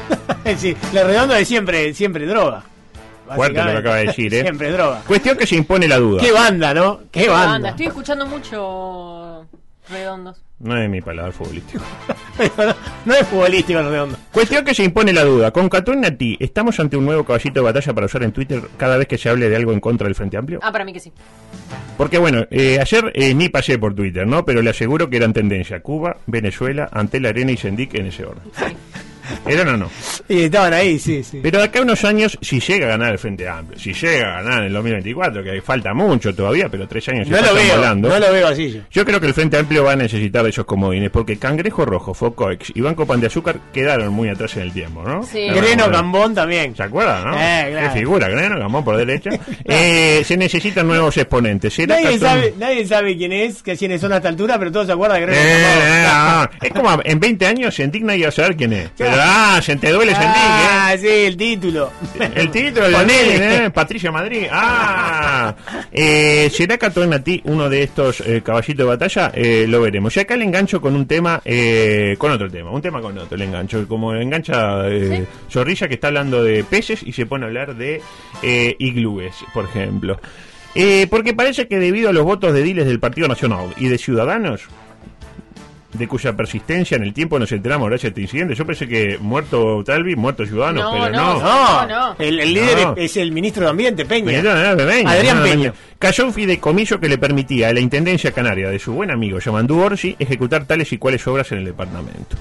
sí, 0.56 0.76
la 0.92 1.04
redondo 1.04 1.34
de 1.34 1.44
siempre, 1.44 1.92
siempre 1.94 2.26
droga. 2.26 2.62
Fuerte 3.34 3.62
lo 3.62 3.70
que 3.72 3.76
acaba 3.78 3.96
de 3.96 4.06
decir, 4.06 4.32
¿eh? 4.34 4.42
Siempre 4.42 4.70
droga. 4.72 5.02
Cuestión 5.06 5.36
que 5.36 5.46
se 5.46 5.56
impone 5.56 5.86
la 5.88 5.98
duda. 5.98 6.22
Qué 6.22 6.32
banda, 6.32 6.72
¿no? 6.74 7.00
Qué 7.10 7.22
Qué 7.22 7.28
banda. 7.28 7.46
banda, 7.52 7.68
Estoy 7.70 7.86
escuchando 7.86 8.26
mucho 8.26 9.46
redondos. 9.90 10.40
No 10.60 10.76
es 10.76 10.90
mi 10.90 11.00
palabra 11.00 11.30
futbolístico. 11.30 11.84
no, 12.58 12.74
no 13.04 13.14
es 13.14 13.26
futbolístico 13.28 13.80
redondo. 13.80 14.18
Cuestión 14.32 14.64
que 14.64 14.74
se 14.74 14.82
impone 14.82 15.12
la 15.12 15.22
duda. 15.22 15.52
Con 15.52 15.68
Catún 15.68 16.00
Nati, 16.00 16.36
¿estamos 16.40 16.80
ante 16.80 16.96
un 16.96 17.04
nuevo 17.04 17.24
caballito 17.24 17.60
de 17.60 17.64
batalla 17.64 17.94
para 17.94 18.06
usar 18.06 18.24
en 18.24 18.32
Twitter 18.32 18.62
cada 18.76 18.96
vez 18.96 19.06
que 19.06 19.18
se 19.18 19.28
hable 19.28 19.48
de 19.48 19.54
algo 19.54 19.72
en 19.72 19.78
contra 19.78 20.06
del 20.06 20.16
Frente 20.16 20.36
Amplio? 20.36 20.58
Ah, 20.62 20.72
para 20.72 20.84
mí 20.84 20.92
que 20.92 21.00
sí. 21.00 21.12
Porque 21.96 22.18
bueno, 22.18 22.44
eh, 22.50 22.78
ayer 22.80 23.12
eh, 23.14 23.34
ni 23.34 23.48
pasé 23.48 23.78
por 23.78 23.94
Twitter, 23.94 24.26
¿no? 24.26 24.44
Pero 24.44 24.60
le 24.60 24.70
aseguro 24.70 25.08
que 25.08 25.16
eran 25.16 25.32
tendencia. 25.32 25.80
Cuba, 25.80 26.16
Venezuela, 26.26 26.88
Antel 26.90 27.26
Arena 27.26 27.52
y 27.52 27.56
Sendic 27.56 27.94
en 27.94 28.06
ese 28.06 28.24
orden. 28.24 28.42
¿Eran 29.46 29.68
o 29.68 29.76
no? 29.76 29.90
Y 30.28 30.42
estaban 30.42 30.72
ahí, 30.72 30.98
sí, 30.98 31.22
sí. 31.22 31.40
Pero 31.42 31.58
de 31.58 31.64
acá 31.64 31.78
a 31.78 31.82
unos 31.82 32.04
años, 32.04 32.38
si 32.40 32.60
llega 32.60 32.86
a 32.86 32.90
ganar 32.90 33.12
el 33.12 33.18
Frente 33.18 33.48
Amplio, 33.48 33.78
si 33.78 33.92
llega 33.92 34.38
a 34.38 34.42
ganar 34.42 34.58
en 34.60 34.64
el 34.66 34.72
2024, 34.74 35.42
que 35.42 35.62
falta 35.62 35.94
mucho 35.94 36.34
todavía, 36.34 36.68
pero 36.68 36.86
tres 36.86 37.08
años 37.08 37.28
se 37.28 37.34
No 37.34 37.40
lo 37.40 37.54
veo, 37.54 37.76
volando. 37.76 38.08
no 38.08 38.18
lo 38.18 38.32
veo 38.32 38.48
así 38.48 38.72
yo. 38.72 38.80
Yo 38.90 39.04
creo 39.04 39.20
que 39.20 39.26
el 39.26 39.34
Frente 39.34 39.58
Amplio 39.58 39.84
va 39.84 39.92
a 39.92 39.96
necesitar 39.96 40.42
de 40.42 40.50
esos 40.50 40.64
comodines, 40.64 41.10
porque 41.10 41.36
Cangrejo 41.38 41.84
Rojo, 41.84 42.14
Focoex 42.14 42.72
y 42.74 42.80
Banco 42.80 43.06
Pan 43.06 43.20
de 43.20 43.26
Azúcar 43.28 43.58
quedaron 43.72 44.12
muy 44.12 44.28
atrás 44.28 44.56
en 44.56 44.62
el 44.62 44.72
tiempo, 44.72 45.02
¿no? 45.02 45.22
Sí. 45.22 45.46
Greno. 45.48 45.90
Cambón 45.90 46.34
también. 46.34 46.76
¿Se 46.76 46.82
acuerdan, 46.82 47.24
no? 47.24 47.32
Eh, 47.34 47.66
claro. 47.70 47.92
Qué 47.92 47.98
figura, 48.00 48.28
Greno 48.28 48.58
Cambón 48.58 48.84
por 48.84 48.96
derecha. 48.96 49.30
Eh, 49.70 50.22
se 50.24 50.36
necesitan 50.36 50.86
nuevos 50.86 51.14
exponentes. 51.18 51.74
¿Será 51.74 52.00
Nadie 52.00 52.18
sabe, 52.18 52.54
nadie 52.58 52.86
sabe 52.86 53.16
quién 53.16 53.32
es, 53.32 53.62
que 53.62 53.76
quiénes 53.76 54.00
son 54.00 54.12
a 54.12 54.16
esta 54.16 54.28
altura, 54.30 54.58
pero 54.58 54.72
todos 54.72 54.86
se 54.86 54.92
acuerdan 54.92 55.20
de 55.20 55.26
Greno 55.26 55.40
eh, 55.42 56.04
Cambón. 56.06 56.08
ah, 56.08 56.50
es 56.62 56.72
como 56.72 57.00
en 57.04 57.20
20 57.20 57.46
años 57.46 57.74
se 57.74 57.84
indigna 57.84 58.16
y 58.16 58.24
a 58.24 58.30
saber 58.30 58.56
quién 58.56 58.72
es. 58.72 58.90
Claro. 58.96 59.17
Ah, 59.22 59.60
se 59.62 59.76
te 59.76 59.90
duele 59.90 60.12
Sendic, 60.14 60.30
Ah, 60.36 60.94
sí, 60.98 61.06
el 61.08 61.36
título. 61.36 61.90
¿eh? 62.20 62.30
El 62.34 62.50
título 62.50 62.88
de 62.88 62.94
Ponele. 62.96 63.64
¿eh? 63.66 63.70
Patricia 63.70 64.10
Madrid. 64.12 64.46
Ah, 64.50 65.54
eh, 65.92 66.50
¿será 66.52 66.78
Catón 66.78 67.12
a 67.12 67.22
ti 67.22 67.40
uno 67.44 67.68
de 67.68 67.82
estos 67.82 68.20
eh, 68.20 68.42
caballitos 68.44 68.78
de 68.78 68.84
batalla? 68.84 69.30
Eh, 69.34 69.66
lo 69.68 69.80
veremos. 69.82 70.16
Y 70.16 70.20
acá 70.20 70.36
le 70.36 70.44
engancho 70.44 70.80
con 70.80 70.94
un 70.94 71.06
tema, 71.06 71.40
eh, 71.44 72.14
con 72.18 72.30
otro 72.32 72.50
tema. 72.50 72.70
Un 72.70 72.82
tema 72.82 73.00
con 73.00 73.16
otro 73.18 73.36
le 73.36 73.44
engancho. 73.44 73.86
Como 73.88 74.14
engancha 74.14 74.88
eh, 74.88 75.24
Zorrilla 75.50 75.88
que 75.88 75.94
está 75.94 76.08
hablando 76.08 76.42
de 76.42 76.64
peces 76.64 77.02
y 77.02 77.12
se 77.12 77.26
pone 77.26 77.44
a 77.44 77.48
hablar 77.48 77.74
de 77.76 78.00
eh, 78.42 78.76
iglúes, 78.78 79.34
por 79.54 79.64
ejemplo. 79.66 80.20
Eh, 80.74 81.06
porque 81.10 81.34
parece 81.34 81.66
que 81.66 81.78
debido 81.78 82.10
a 82.10 82.12
los 82.12 82.24
votos 82.24 82.52
de 82.52 82.62
Diles 82.62 82.86
del 82.86 83.00
Partido 83.00 83.26
Nacional 83.26 83.74
y 83.78 83.88
de 83.88 83.98
Ciudadanos, 83.98 84.62
de 85.92 86.06
cuya 86.06 86.36
persistencia 86.36 86.96
en 86.96 87.02
el 87.02 87.14
tiempo 87.14 87.38
nos 87.38 87.50
enteramos 87.50 87.88
gracias 87.88 88.04
a 88.04 88.08
este 88.08 88.20
incidente, 88.20 88.54
yo 88.54 88.66
pensé 88.66 88.86
que 88.86 89.16
muerto 89.18 89.82
Talvi, 89.84 90.16
muerto 90.16 90.44
Ciudadanos, 90.44 90.84
No, 90.84 90.90
pero 90.92 91.10
no, 91.10 91.34
no. 91.40 91.40
No, 91.40 91.86
no. 91.86 92.16
El, 92.18 92.40
el 92.40 92.52
líder 92.54 92.78
No. 92.88 92.94
es 92.96 93.16
el 93.16 93.32
ministro 93.32 93.64
de 93.64 93.70
Ambiente, 93.70 94.04
Peña. 94.04 94.38
Adrián 94.70 95.42
Peña. 95.42 95.72
Cayó 95.98 96.26
un 96.26 96.32
fideicomiso 96.34 97.00
que 97.00 97.08
le 97.08 97.16
permitía 97.18 97.68
a 97.68 97.72
la 97.72 97.80
Intendencia 97.80 98.32
Canaria 98.32 98.68
de 98.68 98.78
su 98.78 98.92
buen 98.92 99.10
amigo 99.10 99.38
Yamandú 99.38 99.80
Orsi 99.80 100.14
ejecutar 100.18 100.66
tales 100.66 100.92
y 100.92 100.98
cuales 100.98 101.26
obras 101.26 101.50
en 101.52 101.58
el 101.58 101.64
departamento. 101.64 102.36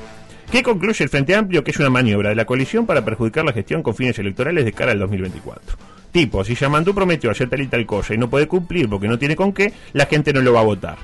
¿Qué 0.51 0.63
concluye 0.63 1.03
el 1.03 1.09
Frente 1.09 1.35
Amplio? 1.35 1.63
Que 1.63 1.71
es 1.71 1.79
una 1.79 1.89
maniobra 1.89 2.29
de 2.29 2.35
la 2.35 2.45
coalición 2.45 2.85
para 2.85 3.03
perjudicar 3.03 3.43
la 3.45 3.51
gestión 3.53 3.81
con 3.83 3.95
fines 3.95 4.17
electorales 4.19 4.63
de 4.65 4.71
cara 4.73 4.91
al 4.93 4.99
2024. 4.99 5.75
Tipo, 6.11 6.43
si 6.43 6.55
Yamandú 6.55 6.93
prometió 6.95 7.29
hacer 7.31 7.49
tal 7.49 7.61
y 7.61 7.67
tal 7.67 7.85
cosa 7.85 8.13
y 8.13 8.17
no 8.17 8.29
puede 8.29 8.47
cumplir 8.47 8.87
porque 8.89 9.07
no 9.09 9.19
tiene 9.19 9.35
con 9.35 9.51
qué, 9.53 9.73
la 9.93 10.05
gente 10.05 10.31
no 10.33 10.41
lo 10.41 10.53
va 10.53 10.61
a 10.61 10.63
votar. 10.63 10.97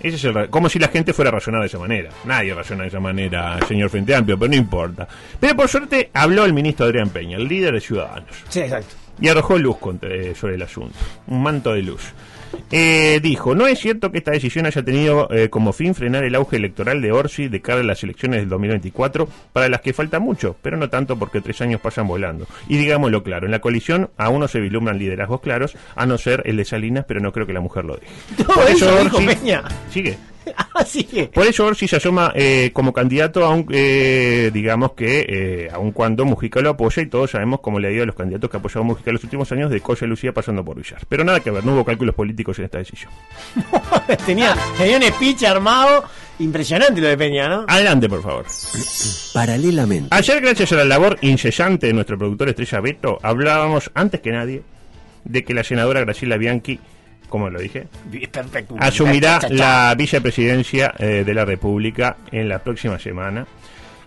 Ese 0.00 0.16
es 0.16 0.24
el 0.24 0.48
como 0.50 0.68
si 0.68 0.78
la 0.78 0.88
gente 0.88 1.12
fuera 1.12 1.30
a 1.30 1.32
razonar 1.32 1.60
de 1.60 1.66
esa 1.66 1.78
manera. 1.78 2.10
Nadie 2.24 2.54
razona 2.54 2.82
de 2.82 2.88
esa 2.88 3.00
manera, 3.00 3.58
señor 3.66 3.90
Frente 3.90 4.14
Amplio, 4.14 4.38
pero 4.38 4.50
no 4.50 4.56
importa. 4.56 5.06
Pero 5.38 5.54
por 5.56 5.68
suerte 5.68 6.10
habló 6.14 6.44
el 6.44 6.52
ministro 6.52 6.86
Adrián 6.86 7.10
Peña, 7.10 7.36
el 7.36 7.46
líder 7.46 7.74
de 7.74 7.80
Ciudadanos 7.80 8.30
Sí, 8.48 8.60
exacto. 8.60 8.94
Y 9.20 9.28
arrojó 9.28 9.58
luz 9.58 9.76
contra- 9.78 10.14
eh, 10.14 10.34
sobre 10.34 10.54
el 10.54 10.62
asunto, 10.62 10.94
un 11.26 11.42
manto 11.42 11.72
de 11.72 11.82
luz. 11.82 12.12
Eh, 12.72 13.20
dijo, 13.22 13.54
no 13.54 13.68
es 13.68 13.78
cierto 13.78 14.10
que 14.10 14.18
esta 14.18 14.32
decisión 14.32 14.66
haya 14.66 14.82
tenido 14.82 15.28
eh, 15.32 15.48
como 15.50 15.72
fin 15.72 15.94
frenar 15.94 16.24
el 16.24 16.34
auge 16.34 16.56
electoral 16.56 17.00
de 17.00 17.12
Orsi 17.12 17.46
de 17.48 17.60
cara 17.60 17.80
a 17.80 17.84
las 17.84 18.02
elecciones 18.02 18.40
del 18.40 18.48
2024, 18.48 19.28
para 19.52 19.68
las 19.68 19.80
que 19.82 19.92
falta 19.92 20.18
mucho, 20.18 20.56
pero 20.60 20.76
no 20.76 20.90
tanto 20.90 21.16
porque 21.16 21.40
tres 21.40 21.60
años 21.60 21.80
pasan 21.80 22.08
volando. 22.08 22.46
Y 22.68 22.76
digámoslo 22.76 23.22
claro, 23.22 23.46
en 23.46 23.52
la 23.52 23.60
coalición 23.60 24.10
aún 24.16 24.40
no 24.40 24.48
se 24.48 24.58
vislumbran 24.60 24.98
liderazgos 24.98 25.40
claros, 25.40 25.76
a 25.94 26.06
no 26.06 26.18
ser 26.18 26.42
el 26.44 26.56
de 26.56 26.64
Salinas, 26.64 27.04
pero 27.06 27.20
no 27.20 27.32
creo 27.32 27.46
que 27.46 27.52
la 27.52 27.60
mujer 27.60 27.84
lo 27.84 27.96
deje. 27.96 28.12
Todo 28.44 28.66
eso 28.66 29.04
dijo 29.04 29.18
Peña. 29.18 29.62
Sigue. 29.90 30.18
Así 30.74 31.04
que. 31.04 31.26
Por 31.26 31.46
eso 31.46 31.66
Orsi 31.66 31.88
se 31.88 31.96
asoma 31.96 32.32
eh, 32.34 32.70
como 32.72 32.92
candidato, 32.92 33.44
aun, 33.44 33.66
eh, 33.70 34.50
digamos 34.52 34.92
que, 34.92 35.26
eh, 35.28 35.68
aun 35.72 35.92
cuando 35.92 36.24
Mujica 36.24 36.60
lo 36.60 36.70
apoya, 36.70 37.02
y 37.02 37.06
todos 37.06 37.30
sabemos 37.30 37.60
cómo 37.60 37.78
le 37.78 37.88
ha 37.88 37.90
ido 37.90 38.02
a 38.02 38.06
los 38.06 38.14
candidatos 38.14 38.50
que 38.50 38.56
ha 38.56 38.60
apoyado 38.60 38.84
Mujica 38.84 39.10
en 39.10 39.14
los 39.14 39.24
últimos 39.24 39.50
años, 39.52 39.70
de 39.70 39.80
Coya 39.80 40.06
Lucía 40.06 40.32
pasando 40.32 40.64
por 40.64 40.76
Villar. 40.76 41.00
Pero 41.08 41.24
nada 41.24 41.40
que 41.40 41.50
ver, 41.50 41.64
no 41.64 41.74
hubo 41.74 41.84
cálculos 41.84 42.14
políticos 42.14 42.58
en 42.58 42.66
esta 42.66 42.78
decisión. 42.78 43.10
tenía, 44.26 44.56
tenía 44.78 44.96
un 44.96 45.02
speech 45.02 45.44
armado 45.44 46.04
impresionante 46.38 47.00
lo 47.00 47.08
de 47.08 47.18
Peña, 47.18 47.48
¿no? 47.48 47.64
Adelante, 47.68 48.08
por 48.08 48.22
favor. 48.22 48.46
Paralelamente. 49.34 50.08
Ayer, 50.10 50.40
gracias 50.40 50.72
a 50.72 50.76
la 50.76 50.84
labor 50.84 51.18
incesante 51.20 51.86
de 51.86 51.92
nuestro 51.92 52.18
productor 52.18 52.48
Estrella 52.48 52.80
Beto, 52.80 53.18
hablábamos 53.22 53.90
antes 53.94 54.20
que 54.20 54.30
nadie 54.30 54.62
de 55.24 55.44
que 55.44 55.54
la 55.54 55.64
senadora 55.64 56.00
Graciela 56.00 56.36
Bianchi, 56.36 56.80
como 57.30 57.48
lo 57.48 57.58
dije, 57.58 57.86
Perfecto. 58.30 58.74
asumirá 58.78 59.38
la 59.48 59.94
vicepresidencia 59.96 60.92
eh, 60.98 61.22
de 61.24 61.32
la 61.34 61.46
República 61.46 62.16
en 62.30 62.48
la 62.48 62.58
próxima 62.58 62.98
semana 62.98 63.46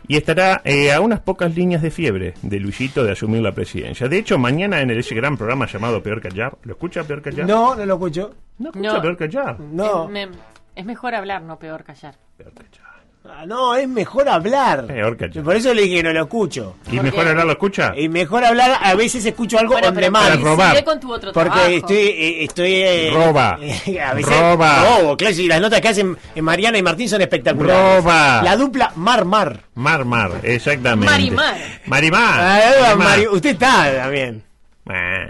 y 0.08 0.18
estará 0.18 0.62
eh, 0.66 0.92
a 0.92 1.00
unas 1.00 1.22
pocas 1.22 1.56
líneas 1.56 1.82
de 1.82 1.90
fiebre 1.90 2.34
de 2.42 2.60
Luisito 2.60 3.04
de 3.04 3.14
asumir 3.14 3.42
la 3.42 3.54
presidencia. 3.54 4.08
De 4.08 4.18
hecho, 4.18 4.38
mañana 4.38 4.82
en 4.82 4.92
ese 4.92 5.16
gran 5.16 5.38
programa 5.38 5.66
llamado 5.66 6.04
Peor 6.04 6.22
Callar, 6.22 6.58
¿lo 6.64 6.74
escucha 6.74 7.04
Peor 7.06 7.22
Callar? 7.22 7.48
No, 7.48 7.74
no 7.76 7.86
lo 7.86 7.94
escucho. 7.96 8.36
¿No 8.60 8.70
escucha 8.70 8.94
No. 8.94 9.02
Peor 9.02 9.18
Callar? 9.18 9.60
No. 9.60 10.04
Es, 10.06 10.10
me- 10.12 10.28
es 10.76 10.86
mejor 10.86 11.16
hablar, 11.16 11.42
no 11.42 11.58
peor 11.58 11.84
callar. 11.84 12.16
Peor 12.38 12.52
Callar. 12.54 12.93
Ah, 13.26 13.46
no, 13.46 13.74
es 13.76 13.88
mejor 13.88 14.28
hablar. 14.28 14.86
Peor. 14.86 15.16
Por 15.44 15.56
eso 15.56 15.74
le 15.74 15.84
dije 15.84 15.96
que 15.98 16.04
no 16.04 16.12
lo 16.12 16.24
escucho. 16.24 16.76
¿Y 16.92 16.98
¿Por 16.98 17.06
mejor 17.06 17.24
qué? 17.24 17.30
hablar 17.30 17.46
lo 17.46 17.52
escucha? 17.54 17.94
Y 17.96 18.10
mejor 18.10 18.44
hablar, 18.44 18.78
a 18.82 18.96
veces 18.96 19.26
escucho 19.26 19.58
algo 19.58 19.74
Bueno, 19.74 19.88
on 19.88 19.94
pero 19.96 20.06
demand. 20.08 20.28
Para 20.30 20.42
robar. 20.42 20.84
con 20.84 21.00
tu 21.00 21.14
otro 21.14 21.32
Porque 21.32 21.50
trabajo. 21.50 21.70
estoy, 21.72 21.98
eh, 21.98 22.44
estoy 22.44 22.74
eh, 22.76 23.12
Roba. 23.14 23.58
eh, 23.62 24.02
a 24.06 24.14
veces 24.14 24.38
Roba. 24.40 24.84
robo, 25.00 25.16
claro, 25.18 25.36
y 25.38 25.48
las 25.48 25.62
notas 25.62 25.80
que 25.80 25.88
hacen 25.88 26.18
eh, 26.36 26.42
Mariana 26.42 26.78
y 26.78 26.84
Martín 26.84 27.08
son 27.08 27.22
espectaculares. 27.22 28.04
Roba. 28.04 28.42
La 28.44 28.58
dupla 28.58 28.92
Mar 28.98 29.24
Mar. 29.24 29.58
Mar 29.76 30.04
Mar, 30.04 30.32
exactamente. 30.44 31.10
Marimar. 31.10 31.56
Marimar. 31.86 32.40
Ah, 32.42 32.60
Marimar. 32.82 32.98
Mari- 32.98 33.28
usted 33.30 33.52
está 33.52 33.90
también. 33.96 34.44
Ah, 34.86 35.28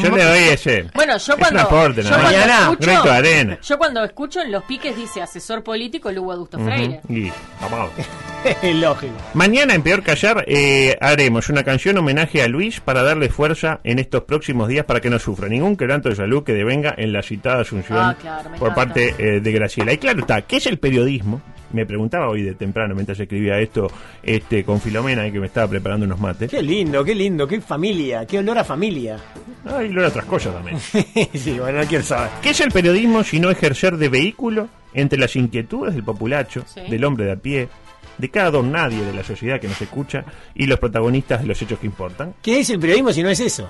Yo 0.00 0.16
le 0.16 0.22
doy 0.24 0.38
ese. 0.50 0.86
Bueno, 0.94 1.16
yo 1.18 1.32
Es 1.34 1.38
cuando, 1.40 1.58
un 1.60 1.66
aporte, 1.66 2.02
yo 2.04 2.08
cuando 2.10 2.30
escucho, 2.30 2.76
granito 2.78 3.02
de 3.04 3.16
arena. 3.16 3.58
yo 3.60 3.78
cuando 3.78 4.04
escucho 4.04 4.40
en 4.42 4.52
los 4.52 4.62
piques 4.62 4.96
dice 4.96 5.20
asesor 5.20 5.64
político 5.64 6.12
Lugo 6.12 6.30
Adusto 6.30 6.58
Freire. 6.60 7.00
Y 7.08 7.32
vamos. 7.60 7.90
Lógico. 8.62 9.12
Mañana 9.34 9.74
en 9.74 9.82
Peor 9.82 10.04
Callar 10.04 10.44
eh, 10.46 10.96
haremos 11.00 11.48
una 11.48 11.64
canción 11.64 11.98
homenaje 11.98 12.42
a 12.42 12.48
Luis 12.48 12.78
para 12.78 13.02
darle 13.02 13.28
fuerza 13.28 13.80
en 13.82 13.98
estos 13.98 14.22
próximos 14.22 14.68
días 14.68 14.84
para 14.84 15.00
que 15.00 15.10
no 15.10 15.18
sufra 15.18 15.48
ningún 15.48 15.76
quebranto 15.76 16.08
de 16.08 16.14
salud 16.14 16.44
que 16.44 16.52
devenga 16.52 16.94
en 16.96 17.12
la 17.12 17.22
citada 17.22 17.62
asunción 17.62 17.98
Ah, 17.98 18.16
claro, 18.20 18.50
por 18.58 18.70
encanta. 18.70 18.74
parte 18.74 19.14
eh, 19.18 19.40
de 19.40 19.52
Graciela. 19.52 19.92
Y 19.94 19.98
claro 19.98 20.20
está, 20.20 20.42
¿qué 20.42 20.58
es 20.58 20.66
el 20.66 20.78
periodismo? 20.78 21.40
Me 21.76 21.84
preguntaba 21.84 22.30
hoy 22.30 22.40
de 22.42 22.54
temprano 22.54 22.94
mientras 22.94 23.20
escribía 23.20 23.58
esto 23.58 23.86
este 24.22 24.64
con 24.64 24.80
Filomena 24.80 25.26
y 25.26 25.30
que 25.30 25.38
me 25.38 25.44
estaba 25.46 25.68
preparando 25.68 26.06
unos 26.06 26.18
mates. 26.18 26.50
Qué 26.50 26.62
lindo, 26.62 27.04
qué 27.04 27.14
lindo, 27.14 27.46
qué 27.46 27.60
familia, 27.60 28.24
qué 28.26 28.38
olor 28.38 28.56
a 28.56 28.64
familia. 28.64 29.18
Ay, 29.66 29.90
lo 29.90 30.00
era 30.00 30.08
otras 30.08 30.24
cosas 30.24 30.54
también. 30.54 30.80
sí, 31.34 31.58
bueno, 31.58 31.80
no 31.80 31.86
quiero 31.86 32.02
saber. 32.02 32.30
¿Qué 32.40 32.48
es 32.50 32.60
el 32.62 32.72
periodismo 32.72 33.22
si 33.24 33.40
no 33.40 33.50
ejercer 33.50 33.98
de 33.98 34.08
vehículo 34.08 34.70
entre 34.94 35.18
las 35.18 35.36
inquietudes 35.36 35.92
del 35.94 36.02
populacho, 36.02 36.64
Sí. 36.66 36.80
del 36.88 37.04
hombre 37.04 37.26
de 37.26 37.32
a 37.32 37.36
pie, 37.36 37.68
de 38.16 38.30
cada 38.30 38.50
don 38.52 38.72
nadie 38.72 39.04
de 39.04 39.12
la 39.12 39.22
sociedad 39.22 39.60
que 39.60 39.68
nos 39.68 39.82
escucha 39.82 40.24
y 40.54 40.64
los 40.64 40.78
protagonistas 40.78 41.42
de 41.42 41.46
los 41.48 41.60
hechos 41.60 41.78
que 41.78 41.86
importan? 41.86 42.32
¿Qué 42.40 42.60
es 42.60 42.70
el 42.70 42.80
periodismo 42.80 43.12
si 43.12 43.22
no 43.22 43.28
es 43.28 43.40
eso? 43.40 43.68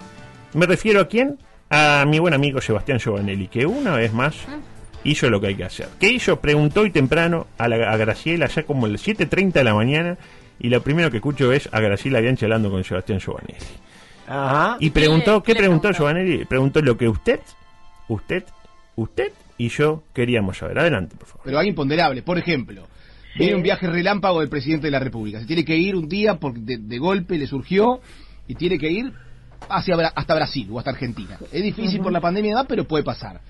¿Me 0.55 0.67
refiero 0.67 1.01
a 1.01 1.09
quién? 1.09 1.39
A 1.71 2.05
mi 2.07 2.21
buen 2.21 2.35
amigo 2.35 2.61
Sebastián 2.61 3.01
Giovanelli, 3.01 3.49
que 3.49 3.67
una 3.67 3.97
vez 3.97 4.13
más 4.13 4.37
hizo 5.11 5.29
lo 5.31 5.41
que 5.41 5.49
hay 5.49 5.55
que 5.55 5.65
hacer. 5.65 5.89
¿Qué 5.99 6.11
hizo? 6.11 6.41
Preguntó 6.41 6.81
hoy 6.83 6.91
temprano 6.91 7.47
a, 7.59 7.69
la, 7.69 7.91
a 7.91 7.97
Graciela, 7.97 8.47
ya 8.49 8.63
como 8.65 8.87
el 8.87 8.99
7.30 8.99 9.53
de 9.53 9.65
la 9.65 9.75
mañana, 9.75 10.19
y 10.59 10.69
lo 10.69 10.83
primero 10.83 11.11
que 11.11 11.19
escucho 11.19 11.53
es 11.53 11.69
a 11.73 11.81
Graciela 11.81 12.21
Bianchi 12.21 12.45
hablando 12.45 12.71
con 12.71 12.83
Sebastián 12.85 13.19
Giovanelli. 13.21 13.59
Ajá. 14.27 14.77
Y 14.81 14.91
preguntó, 14.91 15.43
¿Qué 15.43 15.53
¿qué 15.53 15.55
le 15.55 15.61
preguntó? 15.61 15.91
Giovanelli? 15.93 16.45
Preguntó 16.47 16.81
lo 16.83 16.97
que 16.97 17.09
usted, 17.09 17.41
usted, 18.09 18.45
usted 18.97 19.33
y 19.59 19.69
yo 19.69 20.03
queríamos 20.13 20.59
saber. 20.59 20.79
Adelante, 20.79 21.17
por 21.17 21.27
favor. 21.29 21.43
pero 21.45 21.59
algo 21.59 21.69
imponderable. 21.69 22.23
Por 22.23 22.39
ejemplo, 22.39 22.87
viene 23.37 23.55
un 23.55 23.63
viaje 23.63 23.87
relámpago 23.87 24.41
del 24.41 24.49
presidente 24.49 24.87
de 24.89 24.91
la 24.91 24.99
República. 24.99 25.41
Se 25.41 25.47
tiene 25.47 25.65
que 25.65 25.77
ir 25.77 25.95
un 25.95 26.09
día 26.09 26.37
porque 26.41 26.61
de, 26.61 26.79
de 26.79 26.99
golpe 26.99 27.39
le 27.39 27.47
surgió 27.47 28.01
y 28.49 28.55
tiene 28.55 28.79
que 28.79 28.91
ir 28.91 29.13
hacia 29.69 29.97
Bra- 29.97 30.13
hasta 30.15 30.35
Brasil 30.35 30.69
o 30.73 30.79
hasta 30.79 30.91
Argentina. 30.91 31.39
Es 31.53 31.63
difícil 31.63 32.01
por 32.01 32.13
la 32.13 32.21
pandemia 32.21 32.65
pero 32.69 32.85
puede 32.85 33.05
pasar. 33.05 33.41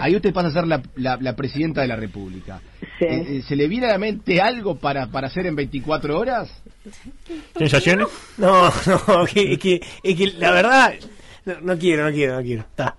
Ahí 0.00 0.16
usted 0.16 0.32
pasa 0.32 0.48
a 0.48 0.52
ser 0.52 0.66
la, 0.66 0.82
la- 0.96 1.16
la 1.20 1.36
presidenta 1.36 1.82
de 1.82 1.88
la 1.88 1.96
República. 1.96 2.60
Sí. 2.98 3.04
Eh, 3.04 3.26
eh, 3.28 3.42
¿Se 3.46 3.54
le 3.54 3.68
viene 3.68 3.86
a 3.86 3.90
la 3.90 3.98
mente 3.98 4.40
algo 4.40 4.76
para, 4.76 5.06
para 5.06 5.28
hacer 5.28 5.46
en 5.46 5.54
24 5.56 6.18
horas? 6.18 6.50
¿Sensaciones? 7.56 8.08
No, 8.38 8.64
no, 8.86 9.24
que, 9.26 9.58
que, 9.58 9.80
es 10.02 10.16
que 10.16 10.26
la 10.38 10.50
verdad, 10.50 10.94
no, 11.44 11.60
no 11.60 11.78
quiero, 11.78 12.04
no 12.04 12.12
quiero, 12.12 12.36
no 12.36 12.42
quiero. 12.42 12.62
Está. 12.62 12.96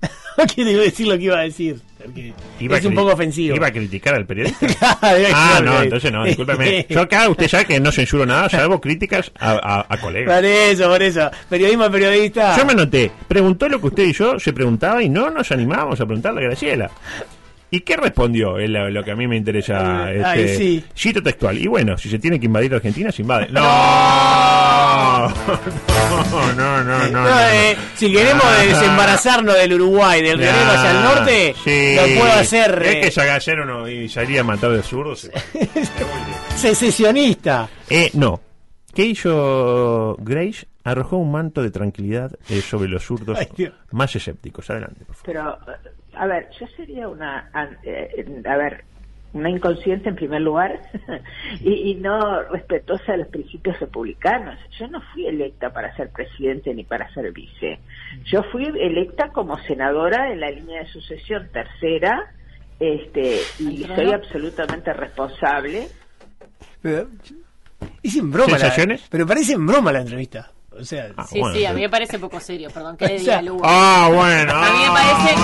No 0.38 0.44
quiero 0.44 0.80
decir 0.82 1.08
lo 1.08 1.16
que 1.16 1.24
iba 1.24 1.38
a 1.38 1.42
decir. 1.42 1.80
Iba 2.60 2.76
a 2.76 2.78
es 2.78 2.84
un 2.84 2.94
poco 2.94 3.12
ofensivo. 3.12 3.56
¿Iba 3.56 3.66
a 3.66 3.72
criticar 3.72 4.14
al 4.14 4.26
periodista? 4.26 4.66
ah, 4.80 5.14
Ah, 5.32 5.60
no, 5.64 5.82
entonces 5.82 6.12
no, 6.12 6.24
discúlpeme. 6.24 6.86
Yo 6.88 7.00
acá, 7.00 7.28
usted 7.28 7.48
sabe 7.48 7.64
que 7.64 7.80
no 7.80 7.90
censuro 7.90 8.24
nada, 8.24 8.48
salvo 8.48 8.80
críticas 8.80 9.32
a, 9.38 9.52
a, 9.52 9.86
a 9.88 10.00
colegas. 10.00 10.36
Por 10.36 10.44
eso, 10.44 10.88
por 10.88 11.02
eso. 11.02 11.30
Periodismo 11.48 11.90
periodista. 11.90 12.56
Yo 12.56 12.64
me 12.64 12.72
anoté, 12.72 13.10
preguntó 13.26 13.68
lo 13.68 13.80
que 13.80 13.86
usted 13.88 14.04
y 14.04 14.12
yo 14.12 14.38
se 14.38 14.52
preguntaba 14.52 15.02
y 15.02 15.08
no 15.08 15.30
nos 15.30 15.50
animábamos 15.50 16.00
a 16.00 16.06
preguntarle 16.06 16.40
a 16.40 16.44
Graciela. 16.44 16.90
¿Y 17.70 17.80
qué 17.80 17.96
respondió? 17.96 18.58
Es 18.58 18.70
lo, 18.70 18.88
lo 18.90 19.04
que 19.04 19.10
a 19.10 19.16
mí 19.16 19.26
me 19.26 19.36
interesa. 19.36 20.10
Eh, 20.12 20.22
ay, 20.24 20.40
este, 20.42 20.56
sí. 20.56 20.84
Cito 20.96 21.22
textual. 21.22 21.58
Y 21.58 21.66
bueno, 21.66 21.98
si 21.98 22.08
se 22.08 22.18
tiene 22.18 22.40
que 22.40 22.46
invadir 22.46 22.74
Argentina, 22.74 23.12
se 23.12 23.22
invade. 23.22 23.48
¡No! 23.50 23.60
No, 26.08 26.52
no, 26.54 26.84
no, 26.84 27.08
no. 27.08 27.22
No, 27.22 27.38
eh, 27.50 27.76
si 27.94 28.10
queremos 28.12 28.42
Ah, 28.44 28.62
desembarazarnos 28.64 29.54
del 29.54 29.74
Uruguay, 29.74 30.22
del 30.22 30.38
Río 30.38 30.50
Negro 30.52 30.70
hacia 30.72 30.90
el 30.90 31.02
norte, 31.04 31.54
sí. 31.62 31.94
lo 31.96 32.20
puedo 32.20 32.32
hacer 32.32 32.82
Es 32.82 32.94
eh, 32.94 33.00
que 33.02 33.10
saca 33.10 33.34
hacer 33.36 33.60
uno 33.60 33.88
y 33.88 34.08
salir 34.08 34.40
a 34.40 34.44
matar 34.44 34.70
de 34.72 34.82
zurdo. 34.82 35.14
se- 35.14 35.30
secesionista. 36.56 37.68
Eh, 37.90 38.10
no. 38.14 38.40
¿Qué 38.94 39.04
hizo 39.04 40.16
Grace? 40.20 40.66
Arrojó 40.84 41.18
un 41.18 41.30
manto 41.30 41.62
de 41.62 41.70
tranquilidad 41.70 42.32
eh, 42.48 42.62
sobre 42.62 42.88
los 42.88 43.04
zurdos 43.04 43.38
Ay, 43.58 43.70
más 43.92 44.14
escépticos. 44.16 44.70
Adelante, 44.70 45.04
por 45.04 45.14
favor. 45.14 45.58
Pero, 45.66 45.74
eh, 45.74 45.90
a 46.18 46.26
ver, 46.26 46.48
yo 46.58 46.66
sería 46.76 47.08
una, 47.08 47.48
an- 47.52 47.78
eh, 47.82 48.42
a 48.46 48.56
ver, 48.56 48.84
una 49.34 49.50
inconsciente 49.50 50.08
en 50.08 50.16
primer 50.16 50.40
lugar 50.40 50.80
y, 51.60 51.90
y 51.90 51.94
no 51.96 52.42
respetuosa 52.44 53.12
de 53.12 53.18
los 53.18 53.28
principios 53.28 53.78
republicanos. 53.78 54.58
Yo 54.78 54.88
no 54.88 55.00
fui 55.12 55.26
electa 55.26 55.70
para 55.72 55.94
ser 55.96 56.10
presidente 56.10 56.72
ni 56.74 56.84
para 56.84 57.12
ser 57.12 57.30
vice. 57.32 57.78
Yo 58.24 58.42
fui 58.44 58.64
electa 58.64 59.28
como 59.28 59.58
senadora 59.58 60.32
en 60.32 60.40
la 60.40 60.50
línea 60.50 60.80
de 60.80 60.86
sucesión 60.88 61.48
tercera 61.52 62.32
este 62.80 63.40
y 63.58 63.84
¿Al 63.84 63.96
soy 63.96 64.12
absolutamente 64.12 64.92
responsable. 64.92 65.88
Es 68.02 68.16
en 68.16 68.30
broma. 68.30 68.52
la- 68.52 68.58
¿Sensaciones? 68.58 69.06
pero 69.10 69.26
parece 69.26 69.52
en 69.54 69.66
broma 69.66 69.92
la 69.92 70.00
entrevista. 70.00 70.50
O 70.80 70.84
sea, 70.84 71.08
Ah, 71.16 71.26
Sí, 71.30 71.40
bueno, 71.40 71.54
sí, 71.56 71.64
a 71.66 71.72
mí 71.72 71.80
me 71.82 71.88
parece 71.88 72.18
poco 72.18 72.38
serio, 72.40 72.70
perdón, 72.72 72.96
que 72.96 73.06
le 73.06 73.14
O 73.16 73.18
diga 73.18 73.32
sea, 73.34 73.42
Lugo. 73.42 73.62
Ah, 73.64 74.08
bueno. 74.12 74.52
A 74.54 74.70
mí 74.70 74.78
me 74.78 74.86
ah, 74.86 74.94
parece-. 74.94 75.38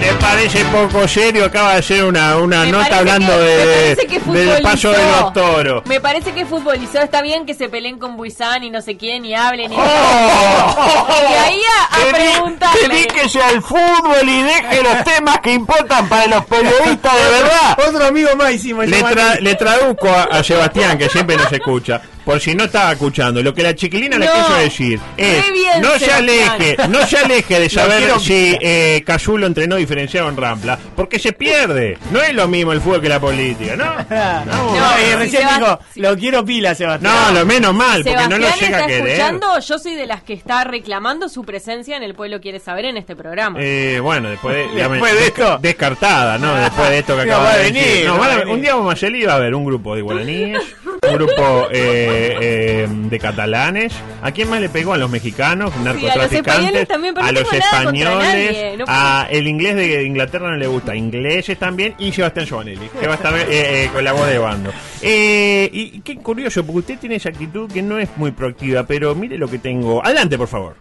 ¿Te 0.00 0.12
parece 0.14 0.64
poco 0.66 1.06
serio? 1.06 1.44
Acaba 1.44 1.72
de 1.72 1.78
hacer 1.80 2.04
una, 2.04 2.36
una 2.38 2.64
nota 2.66 2.98
hablando 2.98 3.32
que- 3.32 3.38
me 3.38 3.44
de, 3.44 3.96
parece 3.96 4.06
que 4.06 4.20
del 4.20 4.62
paso 4.62 4.90
de 4.90 4.98
los 5.20 5.32
toros. 5.32 5.82
Me 5.86 6.00
parece 6.00 6.32
que 6.32 6.46
futbolizó. 6.46 7.00
Está 7.00 7.20
bien 7.22 7.44
que 7.46 7.54
se 7.54 7.68
peleen 7.68 7.98
con 7.98 8.16
Buizán 8.16 8.64
y 8.64 8.70
no 8.70 8.80
sé 8.82 8.96
quién 8.96 9.24
y 9.24 9.34
hablen 9.34 9.72
y... 9.72 9.76
¡Oh! 9.76 11.06
Y 11.30 11.34
ahí 11.34 11.60
a, 11.78 11.96
a 11.96 12.12
preguntarle. 12.12 12.88
Dedíquese 12.88 13.42
al 13.42 13.62
fútbol 13.62 14.26
y 14.28 14.42
deje 14.42 14.82
los 14.82 15.04
temas 15.04 15.38
que 15.40 15.52
importan 15.52 16.08
para 16.08 16.26
los 16.26 16.44
periodistas 16.46 17.12
de 17.14 17.30
verdad. 17.30 17.78
Otro 17.88 18.06
amigo 18.06 18.30
más 18.36 18.52
hicimos. 18.52 18.86
Le, 18.86 19.02
tra- 19.04 19.38
le 19.38 19.54
traduzco 19.54 20.08
a, 20.08 20.24
a 20.24 20.42
Sebastián, 20.42 20.96
que 20.98 21.08
siempre 21.08 21.36
nos 21.36 21.52
escucha, 21.52 22.00
por 22.30 22.40
si 22.40 22.54
no 22.54 22.64
estaba 22.64 22.92
escuchando. 22.92 23.42
Lo 23.42 23.52
que 23.52 23.62
la 23.64 23.74
chiquilina 23.74 24.16
le 24.16 24.26
No. 24.26 24.32
quiso 24.32 24.54
decir 24.54 25.00
es: 25.16 25.44
no 25.80 25.98
se 25.98 26.12
aleje, 26.12 26.76
no 26.88 27.04
se 27.06 27.18
aleje 27.18 27.58
de 27.58 27.68
saber 27.70 27.98
quiero- 27.98 28.20
si 28.20 28.56
eh, 28.60 29.02
Casulo 29.04 29.46
entrenó 29.48 29.74
diferenciado 29.76 30.28
en 30.28 30.36
Rampla, 30.36 30.78
porque 30.94 31.18
se 31.18 31.32
pierde. 31.32 31.98
No 32.12 32.22
es 32.22 32.32
lo 32.32 32.46
mismo 32.46 32.72
el 32.72 32.80
fútbol 32.80 33.00
que 33.00 33.08
la 33.08 33.18
política, 33.20 33.74
¿no? 33.76 33.84
No, 34.46 34.74
No, 34.76 35.18
recién 35.18 35.42
Sebast- 35.42 35.58
dijo, 35.58 35.78
lo 35.96 36.16
quiero 36.16 36.44
pila, 36.44 36.74
Sebastián. 36.74 37.12
No, 37.32 37.40
lo 37.40 37.44
menos 37.46 37.74
mal, 37.74 38.04
porque 38.04 38.28
no 38.28 38.38
lo 38.38 38.46
llega 38.46 38.52
está 38.54 38.84
a 38.84 38.86
querer. 38.86 39.06
escuchando, 39.08 39.58
yo 39.60 39.78
soy 39.78 39.94
de 39.96 40.06
las 40.06 40.22
que 40.22 40.32
está 40.34 40.62
reclamando 40.64 41.28
su 41.28 41.42
presencia 41.44 41.96
en 41.96 42.02
El 42.04 42.14
Pueblo 42.14 42.40
Quiere 42.40 42.60
Saber 42.60 42.84
en 42.84 42.96
este 42.96 43.16
programa. 43.16 43.58
Eh, 43.60 43.98
bueno, 44.00 44.30
después 44.30 44.54
de, 44.54 44.66
me- 44.88 44.88
Después 44.90 45.14
de 45.14 45.26
esto. 45.26 45.58
descartada, 45.60 46.38
¿no? 46.38 46.54
Después 46.54 46.90
de 46.90 46.98
esto 46.98 47.16
que 47.16 47.22
acaba 47.30 47.42
va 47.44 47.50
a 47.52 47.56
de 47.56 47.64
decir. 47.72 47.82
venir, 47.88 48.06
No, 48.06 48.18
va 48.18 48.26
a- 48.26 48.36
venir. 48.36 48.54
un 48.54 48.60
día 48.60 48.74
vamos 48.76 48.94
a 48.94 48.96
salir 48.96 49.28
va 49.28 49.32
a 49.32 49.36
haber 49.36 49.54
un 49.54 49.64
grupo 49.64 49.96
de 49.96 50.02
guaraníes, 50.02 50.60
un 51.02 51.14
grupo 51.16 51.68
eh, 51.72 52.19
eh, 52.40 52.88
de 52.88 53.18
catalanes. 53.18 53.92
¿A 54.22 54.32
quién 54.32 54.48
más 54.48 54.60
le 54.60 54.68
pegó? 54.68 54.94
A 54.94 54.98
los 54.98 55.10
mexicanos, 55.10 55.76
narcotraficantes, 55.78 56.38
españoles 56.40 56.88
también, 56.88 57.14
pero 57.14 57.26
a 57.26 57.32
los 57.32 57.52
españoles, 57.52 58.18
nadie, 58.18 58.76
no 58.78 58.84
a 58.88 59.26
el 59.30 59.46
inglés 59.46 59.76
de 59.76 60.04
Inglaterra 60.04 60.50
no 60.50 60.56
le 60.56 60.66
gusta, 60.66 60.96
ingleses 60.96 61.58
también 61.58 61.94
y 61.98 62.12
Sebastián 62.12 62.46
Giovanelli, 62.46 62.88
que 62.88 63.06
va 63.06 63.14
a 63.14 63.16
estar 63.16 63.34
eh, 63.34 63.44
eh, 63.50 63.90
con 63.92 64.04
la 64.04 64.12
voz 64.12 64.26
de 64.26 64.38
bando. 64.38 64.70
Eh, 65.02 65.68
y 65.72 65.90
y 65.92 66.00
qué 66.02 66.16
curioso, 66.16 66.64
porque 66.64 66.78
usted 66.78 66.98
tiene 66.98 67.16
esa 67.16 67.30
actitud 67.30 67.70
que 67.70 67.82
no 67.82 67.98
es 67.98 68.08
muy 68.16 68.30
proactiva, 68.30 68.84
pero 68.84 69.14
mire 69.14 69.36
lo 69.38 69.48
que 69.48 69.58
tengo. 69.58 70.04
Adelante, 70.04 70.38
por 70.38 70.48
favor. 70.48 70.76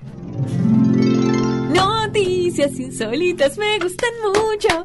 Noticias 1.73 2.79
insólitas 2.79 3.57
me 3.57 3.79
gustan 3.79 4.11
mucho. 4.23 4.83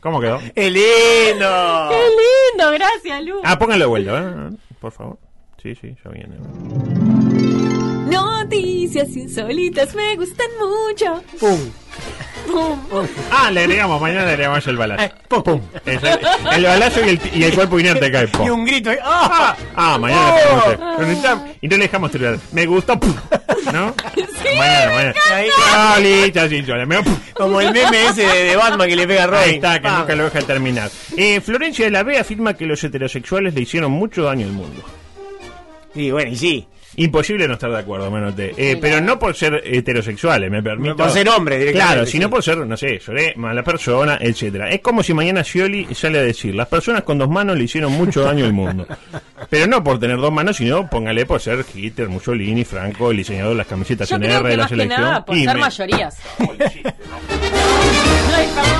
¿Cómo 0.00 0.20
quedó? 0.20 0.38
¡Qué 0.54 0.70
lindo! 0.70 1.88
Qué 1.90 2.08
lindo, 2.10 2.70
gracias, 2.72 3.24
Lu. 3.24 3.40
Ah, 3.42 3.58
póngalo 3.58 3.84
de 3.84 3.88
vuelta, 3.88 4.18
¿eh? 4.18 4.56
Por 4.80 4.92
favor. 4.92 5.18
Sí, 5.62 5.74
sí, 5.74 5.96
ya 6.04 6.10
viene. 6.10 6.36
Noticias 8.10 9.08
insólitas 9.16 9.94
me 9.94 10.14
gustan 10.16 10.46
mucho. 10.60 11.22
¡Pum! 11.40 11.58
Ah, 13.32 13.50
le 13.50 13.60
agregamos, 13.62 14.00
mañana 14.00 14.24
le 14.26 14.30
agregamos 14.32 14.66
el 14.68 14.76
balazo. 14.76 15.02
Eh, 15.02 15.12
pum, 15.28 15.42
pum. 15.42 15.60
Es 15.84 16.00
el, 16.02 16.18
el 16.54 16.64
balazo 16.64 17.04
y 17.04 17.08
el, 17.08 17.20
y 17.34 17.42
el 17.44 17.54
cuerpo 17.54 17.80
inerte 17.80 18.10
cae. 18.12 18.24
Y 18.24 18.26
¡pum! 18.28 18.50
un 18.50 18.64
grito. 18.64 18.92
y- 18.92 18.96
¡Ah! 19.02 19.56
Ah, 19.74 19.98
mañana 19.98 20.30
le 20.36 20.40
hacemos 20.42 20.66
el- 20.66 20.76
pero 20.78 20.98
necesitamos- 21.08 21.48
Y 21.60 21.68
no 21.68 21.76
le 21.76 21.82
dejamos 21.82 22.10
terminar. 22.12 22.38
Me 22.52 22.66
gustó, 22.66 23.00
¡pum! 23.00 23.14
¿no? 23.72 23.94
mañana, 24.58 24.94
mañana. 24.94 25.14
Ahí, 25.32 25.48
Ah, 25.74 25.98
listo, 26.00 26.48
sí, 26.48 26.62
me- 26.86 27.02
¡pum! 27.02 27.16
como 27.34 27.60
el 27.60 27.72
meme 27.72 28.06
ese 28.06 28.22
de, 28.26 28.42
de 28.44 28.56
Batman 28.56 28.88
que 28.88 28.96
le 28.96 29.06
pega 29.08 29.24
a 29.24 29.26
Robin. 29.26 29.42
Ahí 29.42 29.54
está, 29.56 29.80
que 29.80 29.88
Ah. 29.88 29.98
nunca 30.00 30.14
lo 30.14 30.24
deja 30.24 30.42
terminar. 30.42 30.90
Eh, 31.16 31.40
Florencia 31.40 31.84
de 31.86 31.90
la 31.90 32.04
B 32.04 32.16
afirma 32.18 32.54
que 32.54 32.66
los 32.66 32.82
heterosexuales 32.84 33.54
le 33.54 33.62
hicieron 33.62 33.90
mucho 33.90 34.22
daño 34.22 34.46
al 34.46 34.52
mundo. 34.52 34.84
Sí, 35.96 36.10
bueno, 36.10 36.30
y 36.30 36.36
sí. 36.36 36.66
Imposible 36.98 37.46
no 37.48 37.54
estar 37.54 37.70
de 37.70 37.78
acuerdo, 37.78 38.10
me 38.10 38.20
noté. 38.20 38.54
Eh, 38.56 38.78
pero 38.80 39.00
no 39.02 39.18
por 39.18 39.34
ser 39.34 39.60
heterosexuales, 39.64 40.50
me 40.50 40.62
permito. 40.62 40.96
Por 40.96 41.10
ser 41.10 41.28
hombre, 41.28 41.58
directamente, 41.58 41.92
Claro, 41.94 42.06
sí. 42.06 42.12
sino 42.12 42.30
por 42.30 42.42
ser, 42.42 42.56
no 42.58 42.76
sé, 42.76 42.98
lloré, 42.98 43.34
mala 43.36 43.62
persona, 43.62 44.16
etcétera. 44.20 44.70
Es 44.70 44.80
como 44.80 45.02
si 45.02 45.12
mañana 45.12 45.44
Scioli 45.44 45.86
sale 45.94 46.18
a 46.18 46.22
decir, 46.22 46.54
las 46.54 46.68
personas 46.68 47.02
con 47.02 47.18
dos 47.18 47.28
manos 47.28 47.56
le 47.58 47.64
hicieron 47.64 47.92
mucho 47.92 48.22
daño 48.22 48.44
al 48.46 48.52
mundo. 48.54 48.86
Pero 49.50 49.66
no 49.66 49.84
por 49.84 49.98
tener 49.98 50.16
dos 50.16 50.32
manos, 50.32 50.56
sino 50.56 50.88
póngale 50.88 51.26
por 51.26 51.40
ser 51.40 51.64
Hitler, 51.74 52.08
Mussolini, 52.08 52.64
Franco, 52.64 53.10
el 53.10 53.18
diseñador 53.18 53.50
de 53.50 53.56
las 53.58 53.66
camisetas 53.66 54.08
Yo 54.08 54.16
NR 54.16 54.28
creo 54.28 54.42
de 54.42 54.50
que 54.50 54.56
la 54.56 54.62
más 54.62 54.68
que 54.70 54.76
selección. 54.76 55.00
nada 55.02 55.24
por 55.24 55.36
Y 55.36 55.44
ser 55.44 55.54
me- 55.54 55.60
mayorías. 55.60 56.18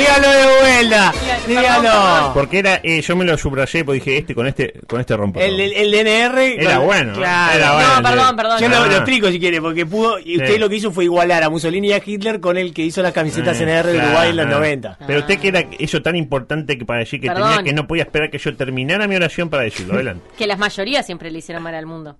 Dígalo 0.00 0.28
de 0.28 0.60
vuelta. 0.60 1.14
Dígalo. 1.46 2.34
Porque 2.34 2.58
era, 2.58 2.80
eh, 2.82 3.00
yo 3.02 3.16
me 3.16 3.24
lo 3.24 3.36
subrayé, 3.36 3.84
porque 3.84 4.00
dije, 4.00 4.18
este 4.18 4.34
con 4.34 4.46
este, 4.46 4.72
con 4.86 5.00
este 5.00 5.16
rompo. 5.16 5.38
El, 5.40 5.58
el, 5.60 5.72
el 5.72 5.90
DNR. 5.90 6.38
Era 6.62 6.76
con- 6.76 6.86
bueno, 6.86 7.12
Claro. 7.14 7.58
era 7.58 7.72
bueno. 7.74 7.96
No, 7.96 8.02
perdón, 8.08 8.36
perdón. 8.36 8.60
Yo 8.60 8.68
lo, 8.68 8.76
Ah. 8.76 8.86
lo 8.86 8.92
explico 8.96 9.28
si 9.30 9.38
quiere, 9.38 9.60
porque 9.60 9.84
pudo. 9.86 10.18
Y 10.18 10.36
usted 10.36 10.54
Sí. 10.54 10.58
lo 10.58 10.68
que 10.68 10.76
hizo 10.76 10.90
fue 10.92 11.04
igualar 11.04 11.42
a 11.42 11.50
Mussolini 11.50 11.88
y 11.88 11.92
a 11.92 12.02
Hitler 12.04 12.40
con 12.40 12.56
el 12.56 12.72
que 12.72 12.82
hizo 12.82 13.02
las 13.02 13.12
camisetas 13.12 13.58
Eh, 13.60 13.64
NR 13.64 13.88
de 13.88 13.94
claro, 13.94 14.08
Uruguay 14.10 14.30
en 14.30 14.36
los 14.36 14.46
claro. 14.46 14.60
90. 14.60 14.98
Pero 15.06 15.18
usted 15.20 15.38
que 15.38 15.48
era 15.48 15.64
eso 15.78 16.02
tan 16.02 16.16
importante 16.16 16.78
que 16.78 16.84
para 16.84 17.00
decir 17.00 17.20
que 17.20 17.26
Perdón. 17.28 17.48
tenía 17.50 17.62
que 17.64 17.72
no 17.72 17.86
podía 17.86 18.02
esperar 18.04 18.30
que 18.30 18.38
yo 18.38 18.56
terminara 18.56 19.06
mi 19.06 19.16
oración 19.16 19.48
para 19.50 19.64
decirlo. 19.64 19.94
Adelante. 19.94 20.24
Que 20.38 20.46
las 20.46 20.58
mayorías 20.58 21.04
siempre 21.06 21.30
le 21.30 21.38
hicieron 21.38 21.62
mal 21.62 21.74
al 21.74 21.86
mundo. 21.86 22.16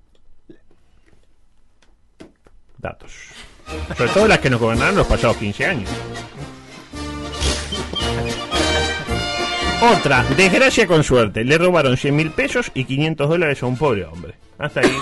Datos. 2.79 3.13
Sobre 3.97 4.11
todo 4.11 4.27
las 4.27 4.39
que 4.39 4.51
nos 4.51 4.59
gobernaron 4.61 4.97
los 4.97 5.07
pasados 5.07 5.37
15 5.37 5.67
años. 5.67 5.89
Otra, 9.83 10.25
desgracia 10.37 10.87
con 10.87 11.03
suerte. 11.03 11.43
Le 11.45 11.57
robaron 11.57 11.97
100 11.97 12.15
mil 12.15 12.31
pesos 12.31 12.71
y 12.75 12.85
500 12.85 13.29
dólares 13.29 13.63
a 13.63 13.67
un 13.67 13.79
pobre 13.79 14.05
hombre. 14.05 14.35
Hasta 14.59 14.81
ahí. 14.81 14.93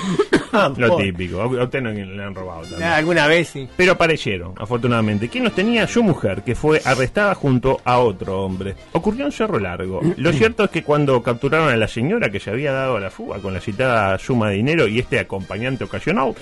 Lo 0.77 0.89
Pobre. 0.89 1.07
típico. 1.07 1.41
A 1.43 1.47
usted 1.65 1.81
no 1.83 1.91
le 1.91 2.23
han 2.23 2.33
robado 2.35 2.61
también. 2.63 2.85
Ah, 2.85 2.97
Alguna 2.97 3.27
vez 3.27 3.49
sí. 3.49 3.69
Pero 3.77 3.93
aparecieron, 3.93 4.55
afortunadamente. 4.57 5.29
¿Quién 5.29 5.43
los 5.45 5.53
tenía? 5.53 5.87
Su 5.89 6.03
mujer, 6.05 6.43
que 6.45 6.55
fue 6.55 6.81
arrestada 6.85 7.35
junto 7.35 7.81
a 7.85 7.99
otro 7.99 8.45
hombre. 8.45 8.77
Ocurrió 8.93 9.27
en 9.27 9.33
Cerro 9.33 9.59
Largo. 9.59 10.01
Lo 10.17 10.33
cierto 10.35 10.63
es 10.65 10.71
que 10.71 10.85
cuando 10.85 11.21
capturaron 11.25 11.69
a 11.71 11.77
la 11.77 11.89
señora 11.89 12.31
que 12.31 12.39
se 12.39 12.51
había 12.51 12.71
dado 12.73 12.97
a 12.97 13.01
la 13.01 13.11
fuga 13.11 13.39
con 13.41 13.53
la 13.53 13.61
citada 13.61 14.17
suma 14.19 14.49
de 14.51 14.57
dinero 14.57 14.87
y 14.87 15.01
este 15.01 15.19
acompañante 15.19 15.83
ocasional, 15.85 16.35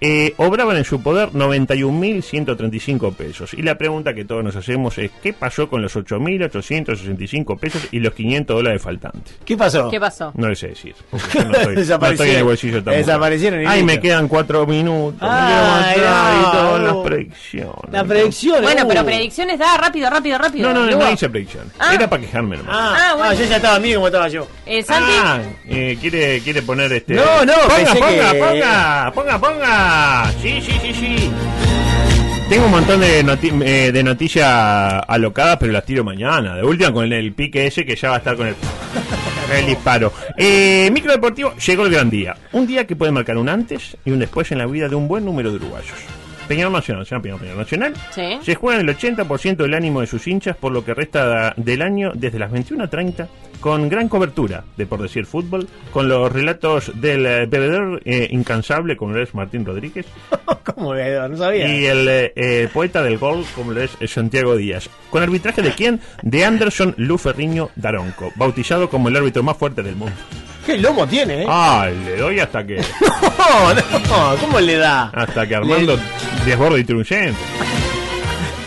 eh, 0.00 0.34
obraban 0.38 0.76
en 0.76 0.84
su 0.84 1.02
poder 1.02 1.30
91.135 1.32 3.14
pesos. 3.14 3.54
Y 3.54 3.62
la 3.62 3.76
pregunta 3.76 4.14
que 4.14 4.24
todos 4.24 4.42
nos 4.42 4.56
hacemos 4.56 4.96
es, 4.98 5.10
¿qué 5.22 5.32
pasó 5.32 5.68
con 5.68 5.82
los 5.82 5.94
8.865 5.96 7.58
pesos 7.58 7.82
y 7.90 8.00
los 8.00 8.14
500 8.14 8.56
dólares 8.56 8.82
faltantes? 8.82 9.34
¿Qué 9.44 9.56
pasó? 9.56 9.90
¿Qué 9.90 10.00
pasó? 10.00 10.32
No 10.36 10.48
le 10.48 10.54
sé 10.56 10.68
decir. 10.68 10.94
yo 11.12 11.44
no 11.44 11.52
estoy, 11.52 11.74
no 11.74 11.80
Desaparecieron. 11.80 12.12
estoy 12.12 12.30
en 12.30 12.36
el 12.36 12.44
bolsillo 12.44 12.78
mujer. 12.80 12.96
Desaparecieron 12.96 13.62
y 13.62 13.66
Ay, 13.66 13.82
me 13.84 14.00
quedan 14.00 14.28
cuatro 14.28 14.66
minutos. 14.66 15.20
me 15.20 15.28
Ay, 15.28 15.94
quiero 15.94 16.10
matar 16.10 16.34
y 16.34 16.42
no, 16.42 16.50
todas 16.52 16.80
no. 16.80 16.86
las 16.86 16.96
predicciones. 17.06 17.74
La 17.92 18.04
predicción. 18.04 18.62
Bueno, 18.62 18.84
uh. 18.84 18.88
pero 18.88 19.04
predicciones 19.04 19.58
da 19.58 19.76
rápido, 19.76 20.08
rápido, 20.10 20.38
rápido. 20.38 20.68
No, 20.72 20.74
no, 20.86 20.90
no, 20.90 20.96
no 20.98 21.10
hice 21.12 21.28
predicciones. 21.28 21.72
Ah. 21.78 21.94
Era 21.94 22.08
para 22.08 22.22
quejarme 22.22 22.56
nomás. 22.56 22.74
Ah, 22.78 22.96
Ah, 23.10 23.14
bueno. 23.16 23.30
ah, 23.30 23.34
yo 23.34 23.44
ya 23.44 23.56
estaba 23.56 23.78
bien 23.78 23.94
como 23.96 24.06
estaba 24.06 24.28
yo. 24.28 24.46
Eh, 24.66 24.82
Santi, 24.82 25.10
Ah, 25.22 25.40
eh, 25.68 25.96
¿quiere, 26.00 26.40
quiere 26.40 26.62
poner 26.62 26.92
este. 26.92 27.14
No, 27.14 27.44
no, 27.44 27.52
ponga, 27.54 27.76
pensé 27.76 27.98
ponga, 27.98 28.32
que- 28.32 28.38
ponga, 28.38 29.12
ponga, 29.14 29.38
ponga. 29.38 29.89
Sí, 30.40 30.60
sí, 30.60 30.72
sí, 30.82 30.94
sí. 30.94 31.30
Tengo 32.48 32.64
un 32.64 32.72
montón 32.72 33.00
de, 33.00 33.22
noti 33.22 33.52
eh, 33.62 33.92
de 33.92 34.02
noticias 34.02 35.02
alocadas, 35.06 35.56
pero 35.58 35.72
las 35.72 35.84
tiro 35.84 36.02
mañana. 36.02 36.56
De 36.56 36.64
última 36.64 36.92
con 36.92 37.04
el, 37.04 37.12
el 37.12 37.32
pique 37.32 37.66
ese 37.66 37.86
que 37.86 37.94
ya 37.94 38.08
va 38.08 38.16
a 38.16 38.18
estar 38.18 38.36
con 38.36 38.48
el, 38.48 38.56
el 39.56 39.66
disparo. 39.66 40.12
Eh, 40.36 40.90
micro 40.92 41.12
deportivo, 41.12 41.54
llegó 41.54 41.86
el 41.86 41.92
gran 41.92 42.10
día. 42.10 42.36
Un 42.52 42.66
día 42.66 42.86
que 42.86 42.96
puede 42.96 43.12
marcar 43.12 43.36
un 43.36 43.48
antes 43.48 43.96
y 44.04 44.10
un 44.10 44.18
después 44.18 44.50
en 44.50 44.58
la 44.58 44.66
vida 44.66 44.88
de 44.88 44.96
un 44.96 45.06
buen 45.06 45.24
número 45.24 45.50
de 45.50 45.56
uruguayos. 45.56 46.19
Peñarol 46.50 46.72
Nacional, 46.72 47.06
se 47.06 47.10
llama 47.10 47.22
Peñarol 47.22 47.40
Peñarol 47.40 47.60
Nacional. 47.60 47.94
Sí. 48.10 48.38
Se 48.42 48.56
juega 48.56 48.80
en 48.80 48.88
el 48.88 48.96
80% 48.96 49.54
del 49.54 49.72
ánimo 49.72 50.00
de 50.00 50.08
sus 50.08 50.26
hinchas 50.26 50.56
por 50.56 50.72
lo 50.72 50.84
que 50.84 50.94
resta 50.94 51.54
del 51.56 51.80
año 51.80 52.10
desde 52.12 52.40
las 52.40 52.50
21.30 52.50 53.28
con 53.60 53.88
gran 53.88 54.08
cobertura 54.08 54.64
de 54.76 54.84
Por 54.84 55.00
Decir 55.00 55.26
Fútbol, 55.26 55.68
con 55.92 56.08
los 56.08 56.32
relatos 56.32 56.90
del 57.00 57.24
eh, 57.24 57.46
bebedor 57.46 58.02
eh, 58.04 58.26
incansable 58.32 58.96
como 58.96 59.12
lo 59.12 59.22
es 59.22 59.32
Martín 59.32 59.64
Rodríguez 59.64 60.06
¿Cómo 60.64 60.92
que 60.94 61.20
no 61.28 61.36
sabía? 61.36 61.68
y 61.68 61.86
el 61.86 62.08
eh, 62.08 62.32
eh, 62.34 62.68
poeta 62.72 63.00
del 63.04 63.18
gol 63.18 63.44
como 63.54 63.70
lo 63.70 63.82
es 63.82 63.92
Santiago 64.06 64.56
Díaz. 64.56 64.90
¿Con 65.10 65.22
arbitraje 65.22 65.62
de 65.62 65.70
quién? 65.70 66.00
De 66.22 66.44
Anderson 66.44 66.94
Luferriño 66.96 67.70
Daronco, 67.76 68.32
bautizado 68.34 68.90
como 68.90 69.08
el 69.08 69.16
árbitro 69.16 69.44
más 69.44 69.56
fuerte 69.56 69.84
del 69.84 69.94
mundo. 69.94 70.16
¿Qué 70.64 70.78
lomo 70.78 71.06
tiene, 71.06 71.42
eh? 71.42 71.46
Ah, 71.48 71.88
le 72.04 72.16
doy 72.16 72.38
hasta 72.40 72.64
que 72.66 72.76
No, 73.38 73.74
no, 73.74 74.36
¿cómo 74.40 74.60
le 74.60 74.76
da? 74.76 75.10
hasta 75.14 75.46
que 75.46 75.54
Armando 75.56 75.98
desborde 76.44 76.80
intruyente. 76.80 77.38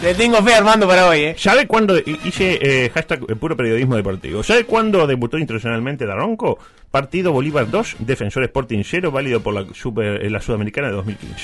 Le 0.01 0.13
tengo 0.15 0.43
fe 0.43 0.53
a 0.53 0.57
Armando 0.57 0.85
para 0.85 1.07
hoy, 1.07 1.19
eh. 1.21 1.35
¿Sabe 1.37 1.65
cuándo 1.65 1.97
hice 1.97 2.59
eh, 2.61 2.89
hashtag 2.93 3.21
eh, 3.29 3.35
puro 3.35 3.55
periodismo 3.55 3.95
deportivo? 3.95 4.43
¿Sabe 4.43 4.65
cuándo 4.65 5.07
debutó 5.07 5.37
internacionalmente 5.37 6.05
Daronco? 6.05 6.59
Partido 6.91 7.31
Bolívar 7.31 7.71
2, 7.71 7.95
Defensor 7.99 8.43
Sporting 8.43 8.83
0, 8.83 9.11
válido 9.11 9.39
por 9.39 9.53
la, 9.53 9.65
super, 9.73 10.23
eh, 10.25 10.29
la 10.29 10.41
Sudamericana 10.41 10.87
de 10.89 10.93
2015. 10.95 11.35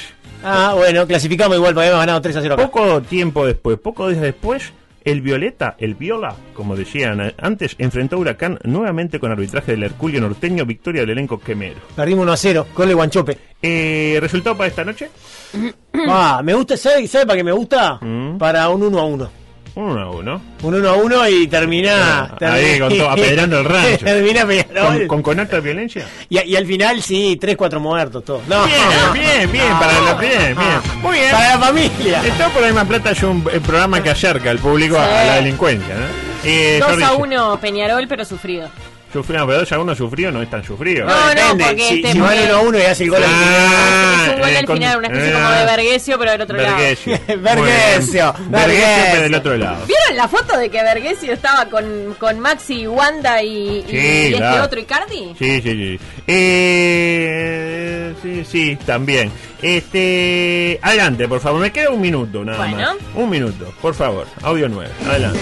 Ah, 0.43 0.73
bueno, 0.75 1.07
clasificamos 1.07 1.55
igual, 1.55 1.73
porque 1.73 1.87
habíamos 1.87 2.05
ganado 2.05 2.21
3 2.21 2.35
a 2.35 2.41
0 2.41 2.53
acá. 2.55 2.63
Poco 2.69 3.01
tiempo 3.01 3.45
después, 3.45 3.79
pocos 3.79 4.09
días 4.11 4.21
después, 4.21 4.73
El 5.09 5.21
Violeta, 5.21 5.75
el 5.79 5.95
Viola, 5.95 6.35
como 6.53 6.75
decían 6.75 7.33
antes, 7.41 7.75
enfrentó 7.79 8.15
a 8.15 8.19
Huracán 8.19 8.59
nuevamente 8.63 9.19
con 9.19 9.31
arbitraje 9.31 9.71
del 9.71 9.81
Herculio 9.81 10.21
norteño, 10.21 10.67
victoria 10.67 11.01
del 11.01 11.09
elenco 11.09 11.39
quemero. 11.39 11.79
Perdimos 11.95 12.21
1 12.21 12.31
a 12.31 12.37
0, 12.37 12.67
gol 12.75 12.87
de 12.87 12.93
Guanchope. 12.93 13.37
Eh, 13.59 14.19
¿Resultado 14.21 14.55
para 14.55 14.67
esta 14.67 14.85
noche? 14.85 15.09
Ah, 16.07 16.41
me 16.43 16.53
gusta, 16.53 16.77
¿sabe, 16.77 17.07
¿sabe 17.07 17.25
para 17.25 17.37
qué 17.37 17.43
me 17.43 17.51
gusta? 17.51 17.99
Mm. 18.01 18.37
Para 18.37 18.69
un 18.69 18.83
1 18.83 18.99
a 18.99 19.05
1. 19.05 19.31
Uno 19.75 20.01
a 20.01 20.09
uno. 20.09 20.41
Un 20.63 20.73
1 20.75 20.89
a 20.89 20.93
1 20.93 21.29
y 21.29 21.47
termina. 21.47 22.35
Ah, 22.41 22.53
ahí, 22.53 22.79
con 22.79 22.89
todo, 22.89 23.09
apedrando 23.09 23.59
el 23.59 23.65
rancho. 23.65 23.97
termina 24.05 24.45
Peñarol. 24.45 24.97
¿Con, 24.97 25.07
con 25.07 25.21
conato 25.21 25.55
de 25.55 25.61
violencia? 25.61 26.05
Y, 26.27 26.39
y 26.41 26.55
al 26.55 26.65
final, 26.65 27.01
sí, 27.01 27.37
3, 27.39 27.55
4 27.55 27.79
muertos, 27.79 28.23
todo. 28.25 28.41
No, 28.47 28.65
Bien, 28.65 28.79
bien, 29.13 29.51
bien, 29.51 29.79
para 29.79 30.01
la, 30.01 30.13
bien, 30.15 30.55
bien. 30.55 31.01
Muy 31.01 31.17
bien. 31.19 31.31
Para 31.31 31.55
la 31.55 31.59
familia. 31.59 32.21
Está 32.25 32.49
por 32.49 32.61
la 32.61 32.67
misma 32.67 32.85
plata 32.85 33.11
es 33.11 33.23
un 33.23 33.45
eh, 33.51 33.59
programa 33.59 34.03
que 34.03 34.09
acerca 34.09 34.49
al 34.49 34.59
público 34.59 34.97
a, 34.97 35.05
Sí. 35.05 35.13
a 35.13 35.25
la 35.25 35.35
delincuencia, 35.35 35.95
¿no? 35.95 36.05
Eh, 36.43 36.77
2 36.79 36.87
a 36.87 36.91
Zorrilla, 36.91 37.13
1 37.13 37.59
Peñarol, 37.61 38.07
pero 38.07 38.25
sufrido. 38.25 38.69
Sufrido, 39.11 39.47
pero 39.47 39.59
2 39.59 39.71
a 39.71 39.79
1 39.79 39.95
sufrido 39.95 40.31
no 40.31 40.41
es 40.41 40.49
tan 40.51 40.63
sufrido. 40.63 41.05
No, 41.07 41.13
no, 41.13 41.29
Depende. 41.29 41.63
porque 41.65 41.83
si, 41.83 41.95
este 41.95 42.11
si 42.11 42.19
van 42.19 42.29
fue- 42.29 42.45
1 42.45 42.55
a 42.55 42.59
1 42.61 42.77
y 42.77 42.81
hace 42.81 43.03
el 43.05 43.09
gol 43.09 43.23
al 43.23 43.29
Ah, 43.33 44.21
es 44.23 44.29
un 44.35 44.39
gol 44.39 44.49
eh, 44.49 44.57
al 44.57 44.67
final, 44.67 44.97
una 44.99 45.07
especie 45.07 45.29
eh, 45.29 45.33
como 45.33 45.49
de 45.49 45.65
Vergesio, 45.65 46.19
pero 46.19 46.31
del 46.31 46.41
otro 46.41 46.57
lado. 46.57 46.75
Vergesio. 46.77 47.19
Vergesio, 47.39 48.35
pero 48.51 49.21
del 49.23 49.33
otro 49.35 49.57
lado. 49.57 49.85
¿Vieron 49.87 50.15
la 50.15 50.27
foto 50.27 50.57
de 50.57 50.69
que 50.69 50.83
Vergesio 50.83 51.33
estaba 51.33 51.65
con, 51.65 52.15
con 52.19 52.39
Maxi, 52.39 52.85
Wanda 52.87 53.41
y, 53.41 53.79
y- 53.79 53.85
Sí, 53.89 53.97
y 53.97 54.33
este 54.35 54.59
otro 54.61 54.79
Icardi? 54.79 55.33
Sí, 55.39 55.61
sí, 55.61 55.61
sí. 55.61 55.99
Eh, 56.27 58.13
sí, 58.21 58.43
sí, 58.45 58.77
también. 58.85 59.31
Este, 59.61 60.79
adelante, 60.81 61.27
por 61.27 61.39
favor. 61.39 61.59
Me 61.61 61.71
queda 61.71 61.89
un 61.89 62.01
minuto 62.01 62.43
nada 62.45 62.57
Bueno. 62.59 62.77
más. 62.77 62.95
Un 63.15 63.29
minuto, 63.29 63.73
por 63.81 63.93
favor. 63.95 64.27
Audio 64.43 64.69
9. 64.69 64.91
Adelante. 65.09 65.39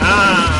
Ah, 0.00 0.55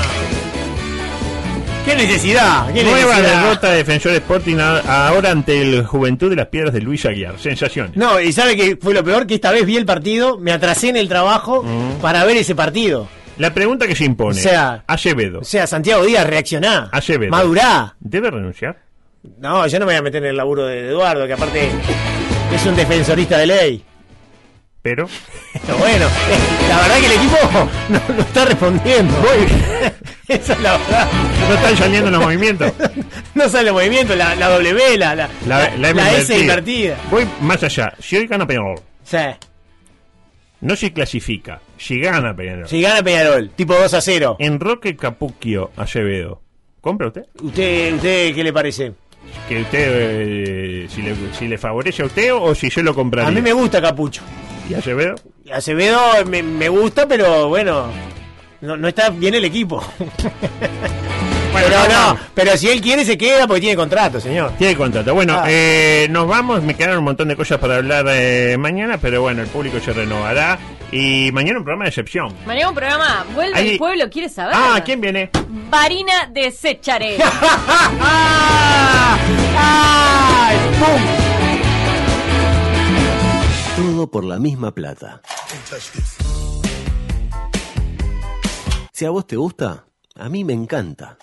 ¿Qué 1.86 1.94
necesidad? 1.94 2.72
¿Qué 2.74 2.82
nueva 2.82 3.14
necesidad? 3.16 3.42
derrota 3.44 3.70
de 3.70 3.76
Defensor 3.78 4.12
Sporting 4.12 4.56
a- 4.58 5.06
ahora 5.08 5.30
ante 5.30 5.62
el 5.62 5.84
Juventud 5.86 6.28
de 6.28 6.36
las 6.36 6.48
Piedras 6.48 6.74
de 6.74 6.80
Luis 6.80 7.06
Aguiar. 7.06 7.38
Sensaciones. 7.38 7.96
No, 7.96 8.20
y 8.20 8.32
sabe 8.32 8.56
que 8.56 8.76
fue 8.76 8.92
lo 8.92 9.04
peor 9.04 9.26
que 9.26 9.36
esta 9.36 9.52
vez 9.52 9.64
vi 9.64 9.76
el 9.76 9.86
partido, 9.86 10.36
me 10.36 10.50
atrasé 10.52 10.88
en 10.88 10.96
el 10.96 11.08
trabajo 11.08 11.62
Mm. 11.62 12.00
para 12.02 12.24
ver 12.24 12.36
ese 12.38 12.54
partido. 12.56 13.08
La 13.38 13.54
pregunta 13.54 13.86
que 13.86 13.94
se 13.94 14.04
impone. 14.04 14.38
O 14.38 14.42
sea- 14.42 14.82
Acevedo. 14.88 15.40
O 15.40 15.44
sea, 15.44 15.66
Santiago 15.68 16.04
Díaz, 16.04 16.26
reaccioná. 16.26 16.88
Acevedo. 16.90 17.30
Madurá. 17.30 17.94
¿Debe 18.00 18.30
renunciar? 18.32 18.78
No, 19.38 19.66
yo 19.66 19.78
no 19.78 19.86
me 19.86 19.92
voy 19.92 19.98
a 19.98 20.02
meter 20.02 20.22
en 20.24 20.30
el 20.30 20.36
laburo 20.36 20.66
de 20.66 20.88
Eduardo, 20.88 21.26
que 21.26 21.32
aparte 21.34 21.68
es 22.52 22.66
un 22.66 22.74
defensorista 22.74 23.38
de 23.38 23.46
ley. 23.46 23.84
Pero. 24.82 25.08
Bueno, 25.78 26.06
la 26.68 26.76
verdad 26.80 26.98
que 27.00 27.06
el 27.06 27.12
equipo 27.12 27.36
no, 27.88 28.14
no 28.14 28.20
está 28.22 28.44
respondiendo. 28.44 29.14
Esa 30.40 30.52
es 30.54 30.60
la 30.60 30.72
verdad. 30.78 31.08
No 31.48 31.54
están 31.54 31.76
saliendo 31.76 32.10
los 32.10 32.20
movimientos. 32.22 32.72
No 33.34 33.48
sale 33.50 33.70
movimiento, 33.70 34.16
la, 34.16 34.34
la 34.34 34.48
W, 34.48 34.96
la, 34.96 35.14
la, 35.14 35.28
La, 35.46 35.68
la, 35.76 35.92
la 35.92 36.12
S 36.16 36.38
invertida. 36.38 36.96
Voy 37.10 37.26
más 37.42 37.62
allá. 37.62 37.92
Si 38.00 38.16
hoy 38.16 38.26
gana 38.26 38.46
Peñarol, 38.46 38.80
Sí. 39.04 39.18
no 40.62 40.74
si 40.74 40.90
clasifica, 40.90 41.60
si 41.76 42.00
gana 42.00 42.34
Peñarol. 42.34 42.66
Si 42.66 42.80
gana 42.80 43.02
Peñarol, 43.02 43.50
tipo 43.50 43.74
2 43.74 43.92
a 43.92 44.00
0. 44.00 44.36
En 44.38 44.58
Roque 44.58 44.96
Capuquio 44.96 45.70
Acevedo, 45.76 46.40
¿compra 46.80 47.08
usted? 47.08 47.26
¿Usted, 47.42 47.94
usted 47.94 48.34
qué 48.34 48.42
le 48.42 48.52
parece? 48.54 48.92
Que 49.48 49.60
usted, 49.60 49.86
eh, 49.90 50.86
si, 50.88 51.02
le, 51.02 51.14
si 51.38 51.46
le 51.46 51.58
favorece 51.58 52.02
a 52.02 52.06
usted 52.06 52.32
o 52.34 52.54
si 52.54 52.70
yo 52.70 52.82
lo 52.82 52.94
compraría. 52.94 53.28
A 53.28 53.32
mí 53.32 53.42
me 53.42 53.52
gusta 53.52 53.82
Capucho. 53.82 54.22
¿Y 54.70 54.72
Acevedo? 54.74 55.14
Acevedo 55.52 56.00
me, 56.26 56.42
me 56.42 56.68
gusta, 56.70 57.06
pero 57.06 57.48
bueno, 57.48 57.88
no, 58.60 58.76
no 58.76 58.88
está 58.88 59.10
bien 59.10 59.34
el 59.34 59.44
equipo. 59.44 59.82
pero 61.52 61.68
no, 61.70 61.88
no, 61.88 62.18
pero 62.34 62.56
si 62.56 62.68
él 62.68 62.80
quiere 62.80 63.04
se 63.04 63.16
queda 63.16 63.46
porque 63.46 63.60
tiene 63.62 63.76
contrato, 63.76 64.20
señor. 64.20 64.52
Tiene 64.58 64.76
contrato. 64.76 65.14
Bueno, 65.14 65.34
Ah. 65.38 65.44
eh, 65.48 66.06
nos 66.10 66.26
vamos. 66.28 66.62
Me 66.62 66.74
quedaron 66.74 66.98
un 66.98 67.04
montón 67.04 67.28
de 67.28 67.36
cosas 67.36 67.58
para 67.58 67.76
hablar 67.76 68.04
eh, 68.08 68.56
mañana, 68.58 68.98
pero 68.98 69.22
bueno, 69.22 69.42
el 69.42 69.48
público 69.48 69.78
se 69.80 69.92
renovará. 69.92 70.58
Y 70.92 71.30
mañana 71.32 71.58
un 71.58 71.64
programa 71.64 71.84
de 71.84 71.88
excepción. 71.90 72.32
Mañana 72.46 72.68
un 72.68 72.74
programa, 72.74 73.24
vuelve 73.34 73.58
Ahí- 73.58 73.70
el 73.70 73.78
pueblo, 73.78 74.08
¿quiere 74.08 74.28
saber? 74.28 74.54
Ah, 74.56 74.80
¿quién 74.84 75.00
viene? 75.00 75.30
Varina 75.68 76.26
de 76.30 76.50
Secharé. 76.52 77.16
¡Ay! 79.58 80.56
¡Pum! 80.78 81.02
Todo 83.94 84.06
por 84.06 84.24
la 84.24 84.38
misma 84.38 84.70
plata. 84.72 85.20
Si 88.96 89.04
a 89.04 89.10
vos 89.10 89.26
te 89.26 89.36
gusta, 89.36 89.84
a 90.14 90.30
mí 90.30 90.42
me 90.42 90.54
encanta. 90.54 91.18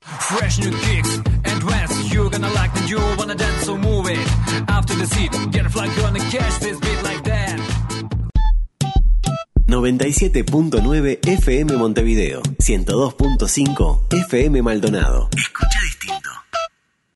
Fresh 0.00 0.60
new 0.60 0.70
kicks 0.70 1.20
and 1.42 1.60
dance. 1.60 1.90
You're 2.08 2.30
gonna 2.30 2.48
like 2.50 2.72
the 2.72 2.86
you 2.86 3.00
wanna 3.18 3.34
dance, 3.34 3.64
so 3.64 3.76
move 3.76 4.08
it. 4.08 4.20
After 4.68 4.94
the 4.94 5.08
seat, 5.08 5.32
get 5.50 5.66
a 5.66 5.68
flag, 5.68 5.90
gonna 5.96 6.20
catch 6.30 6.60
this 6.60 6.78
beat 6.78 7.02
like 7.02 7.24
that. 7.24 7.58
97.9 9.66 11.18
FM 11.24 11.76
Montevideo, 11.76 12.42
102.5 12.60 14.06
FM 14.28 14.62
Maldonado. 14.62 15.28
Escucha 15.32 15.80